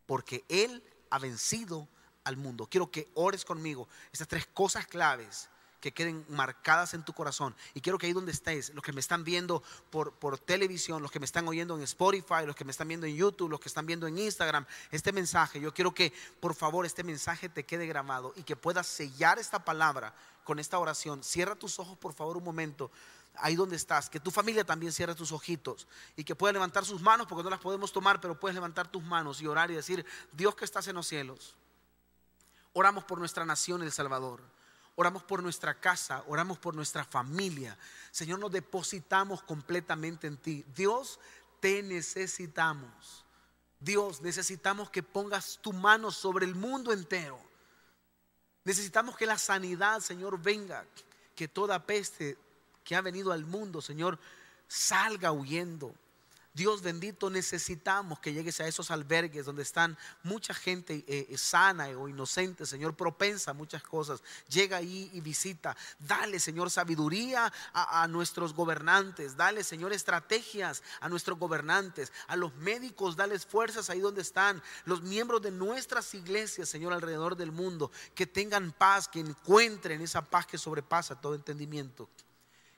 porque 0.07 0.45
Él 0.49 0.81
ha 1.13 1.19
vencido 1.19 1.87
al 2.25 2.37
mundo. 2.37 2.67
Quiero 2.67 2.91
que 2.91 3.09
ores 3.15 3.45
conmigo 3.45 3.89
estas 4.13 4.29
tres 4.29 4.47
cosas 4.47 4.87
claves 4.87 5.49
que 5.81 5.93
queden 5.93 6.25
marcadas 6.29 6.95
en 6.95 7.05
tu 7.05 7.13
corazón. 7.13 7.55
Y 7.75 7.81
quiero 7.81 7.99
que 7.99 8.07
ahí 8.07 8.13
donde 8.13 8.31
estés, 8.31 8.71
los 8.71 8.85
que 8.85 8.93
me 8.93 9.01
están 9.01 9.25
viendo 9.25 9.65
por, 9.91 10.13
por 10.15 10.39
televisión, 10.39 11.03
los 11.03 11.11
que 11.11 11.19
me 11.19 11.27
están 11.27 11.47
oyendo 11.49 11.77
en 11.77 11.83
Spotify, 11.83 12.47
los 12.47 12.55
que 12.55 12.65
me 12.65 12.71
están 12.71 12.87
viendo 12.87 13.05
en 13.05 13.17
YouTube, 13.17 13.51
los 13.51 13.59
que 13.59 13.69
están 13.69 13.85
viendo 13.85 14.07
en 14.07 14.17
Instagram, 14.17 14.65
este 14.93 15.13
mensaje, 15.13 15.61
yo 15.61 15.75
quiero 15.75 15.93
que 15.93 16.13
por 16.39 16.55
favor 16.55 16.87
este 16.87 17.03
mensaje 17.03 17.49
te 17.49 17.65
quede 17.65 17.87
grabado 17.87 18.33
y 18.37 18.45
que 18.45 18.55
puedas 18.55 18.87
sellar 18.87 19.41
esta 19.41 19.65
palabra 19.65 20.15
con 20.45 20.61
esta 20.61 20.79
oración. 20.79 21.25
Cierra 21.25 21.57
tus 21.57 21.81
ojos 21.81 21.99
por 21.99 22.13
favor 22.13 22.37
un 22.37 22.45
momento 22.45 22.91
ahí 23.35 23.57
donde 23.57 23.77
estás, 23.77 24.11
que 24.11 24.21
tu 24.21 24.31
familia 24.31 24.65
también 24.65 24.93
cierre 24.93 25.15
tus 25.15 25.33
ojitos 25.33 25.87
y 26.17 26.25
que 26.25 26.35
pueda 26.35 26.53
levantar 26.53 26.85
sus 26.85 27.01
manos, 27.01 27.27
porque 27.27 27.43
no 27.43 27.51
las 27.51 27.61
podemos 27.61 27.93
tomar, 27.93 28.21
pero 28.21 28.39
puedes 28.39 28.55
levantar 28.55 28.89
tus 28.89 29.03
manos 29.03 29.41
y 29.41 29.47
orar 29.47 29.71
y 29.71 29.75
decir, 29.75 30.05
Dios 30.33 30.55
que 30.55 30.65
estás 30.65 30.87
en 30.89 30.97
los 30.97 31.07
cielos, 31.07 31.57
oramos 32.73 33.05
por 33.05 33.19
nuestra 33.19 33.45
nación, 33.45 33.83
El 33.83 33.93
Salvador. 33.93 34.41
Oramos 34.95 35.23
por 35.23 35.43
nuestra 35.43 35.81
casa, 35.81 36.23
oramos 36.27 36.59
por 36.59 36.75
nuestra 36.75 37.03
familia. 37.03 37.79
Señor, 38.11 38.39
nos 38.39 38.53
depositamos 38.53 39.43
completamente 39.43 40.27
en 40.27 40.37
ti. 40.37 40.67
Dios, 40.75 41.19
te 41.61 41.83
necesitamos. 41.83 43.25
Dios, 43.81 44.21
necesitamos 44.21 44.91
que 44.91 45.03
pongas 45.03 45.59
tu 45.63 45.73
mano 45.73 46.11
sobre 46.11 46.45
el 46.45 46.55
mundo 46.55 46.93
entero. 46.93 47.41
Necesitamos 48.65 49.17
que 49.17 49.27
la 49.27 49.39
sanidad, 49.39 50.01
Señor, 50.01 50.41
venga, 50.41 50.85
que 51.35 51.49
toda 51.49 51.85
peste 51.85 52.37
que 52.85 52.97
ha 52.97 53.01
venido 53.01 53.33
al 53.33 53.45
mundo, 53.45 53.81
Señor, 53.81 54.19
salga 54.69 55.33
huyendo. 55.33 55.95
Dios 56.55 56.83
bendito, 56.83 57.31
necesitamos 57.31 58.19
que 58.19 58.35
llegues 58.35 58.61
a 58.61 58.67
esos 58.67 58.91
albergues 58.91 59.47
donde 59.47 59.63
están 59.63 59.97
mucha 60.23 60.53
gente 60.53 61.03
eh, 61.07 61.27
eh, 61.31 61.39
sana 61.39 61.89
o 61.89 62.09
inocente, 62.09 62.67
Señor, 62.67 62.95
propensa 62.95 63.53
a 63.53 63.55
muchas 63.55 63.83
cosas. 63.83 64.23
Llega 64.49 64.77
ahí 64.77 65.11
y 65.15 65.23
visita. 65.23 65.75
Dale, 65.99 66.39
Señor, 66.39 66.71
sabiduría 66.71 67.51
a, 67.73 68.03
a, 68.03 68.09
nuestros 68.09 68.53
gobernantes. 68.53 69.35
Dale, 69.35 69.65
Señor, 69.65 69.95
estrategias 69.95 70.83
a 71.01 71.09
nuestros 71.09 71.39
gobernantes. 71.39 72.13
A 72.27 72.37
los 72.37 72.55
médicos, 72.57 73.17
dale 73.17 73.39
fuerzas 73.39 73.89
ahí 73.89 74.01
donde 74.01 74.21
están. 74.21 74.63
Los 74.85 75.01
miembros 75.01 75.41
de 75.41 75.53
nuestras 75.53 76.13
iglesias, 76.13 76.69
Señor, 76.69 76.93
alrededor 76.93 77.35
del 77.35 77.51
mundo. 77.51 77.91
Que 78.15 78.27
tengan 78.27 78.73
paz, 78.73 79.09
que 79.09 79.21
encuentren 79.21 80.03
esa 80.03 80.21
paz 80.21 80.47
que 80.47 80.59
sobrepasa 80.59 81.19
todo 81.19 81.35
entendimiento. 81.35 82.11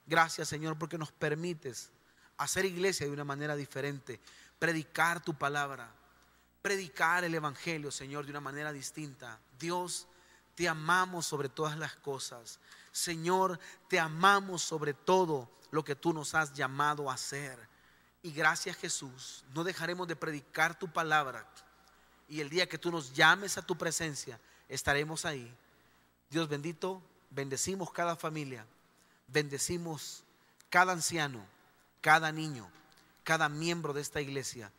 Gracias 0.07 0.49
Señor 0.49 0.79
porque 0.79 0.99
nos 0.99 1.13
permites 1.13 1.91
hacer 2.37 2.65
iglesia 2.65 3.07
de 3.07 3.13
una 3.13 3.25
manera 3.25 3.57
diferente, 3.57 4.21
predicar 4.59 5.23
tu 5.23 5.35
palabra, 5.35 5.91
predicar 6.63 7.25
el 7.25 7.35
Evangelio, 7.35 7.91
Señor, 7.91 8.25
de 8.25 8.31
una 8.31 8.41
manera 8.41 8.73
distinta. 8.73 9.39
Dios, 9.59 10.07
te 10.55 10.69
amamos 10.69 11.27
sobre 11.27 11.49
todas 11.49 11.77
las 11.79 11.97
cosas. 11.97 12.61
Señor, 12.93 13.59
te 13.89 13.99
amamos 13.99 14.63
sobre 14.63 14.95
todo 14.95 15.51
lo 15.71 15.85
que 15.85 15.97
tú 15.97 16.13
nos 16.13 16.35
has 16.35 16.53
llamado 16.53 17.11
a 17.11 17.15
hacer. 17.15 17.59
Y 18.23 18.33
gracias 18.33 18.77
Jesús, 18.77 19.45
no 19.53 19.65
dejaremos 19.65 20.09
de 20.09 20.17
predicar 20.17 20.79
tu 20.79 20.91
palabra. 20.91 21.47
Y 22.29 22.41
el 22.41 22.49
día 22.49 22.69
que 22.69 22.79
tú 22.79 22.91
nos 22.91 23.13
llames 23.13 23.59
a 23.59 23.63
tu 23.63 23.77
presencia, 23.77 24.41
estaremos 24.69 25.25
ahí. 25.25 25.55
Dios 26.31 26.49
bendito, 26.49 27.03
bendecimos 27.31 27.93
cada 27.93 28.17
familia, 28.17 28.67
bendecimos 29.29 30.25
cada 30.71 30.93
anciano, 30.93 31.45
cada 32.01 32.33
niño, 32.33 32.71
cada 33.23 33.49
miembro 33.49 33.93
de 33.93 34.01
esta 34.01 34.21
iglesia 34.21 34.73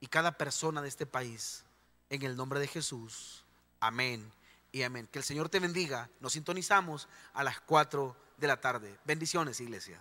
y 0.00 0.06
cada 0.06 0.32
persona 0.32 0.82
de 0.82 0.88
este 0.88 1.06
país. 1.06 1.64
En 2.10 2.22
el 2.22 2.36
nombre 2.36 2.60
de 2.60 2.68
Jesús. 2.68 3.44
Amén 3.80 4.30
y 4.72 4.82
amén. 4.82 5.08
Que 5.10 5.18
el 5.18 5.24
Señor 5.24 5.48
te 5.48 5.60
bendiga. 5.60 6.08
Nos 6.20 6.32
sintonizamos 6.34 7.08
a 7.32 7.44
las 7.44 7.60
4 7.60 8.16
de 8.36 8.46
la 8.46 8.60
tarde. 8.60 8.98
Bendiciones, 9.04 9.60
iglesia. 9.60 10.00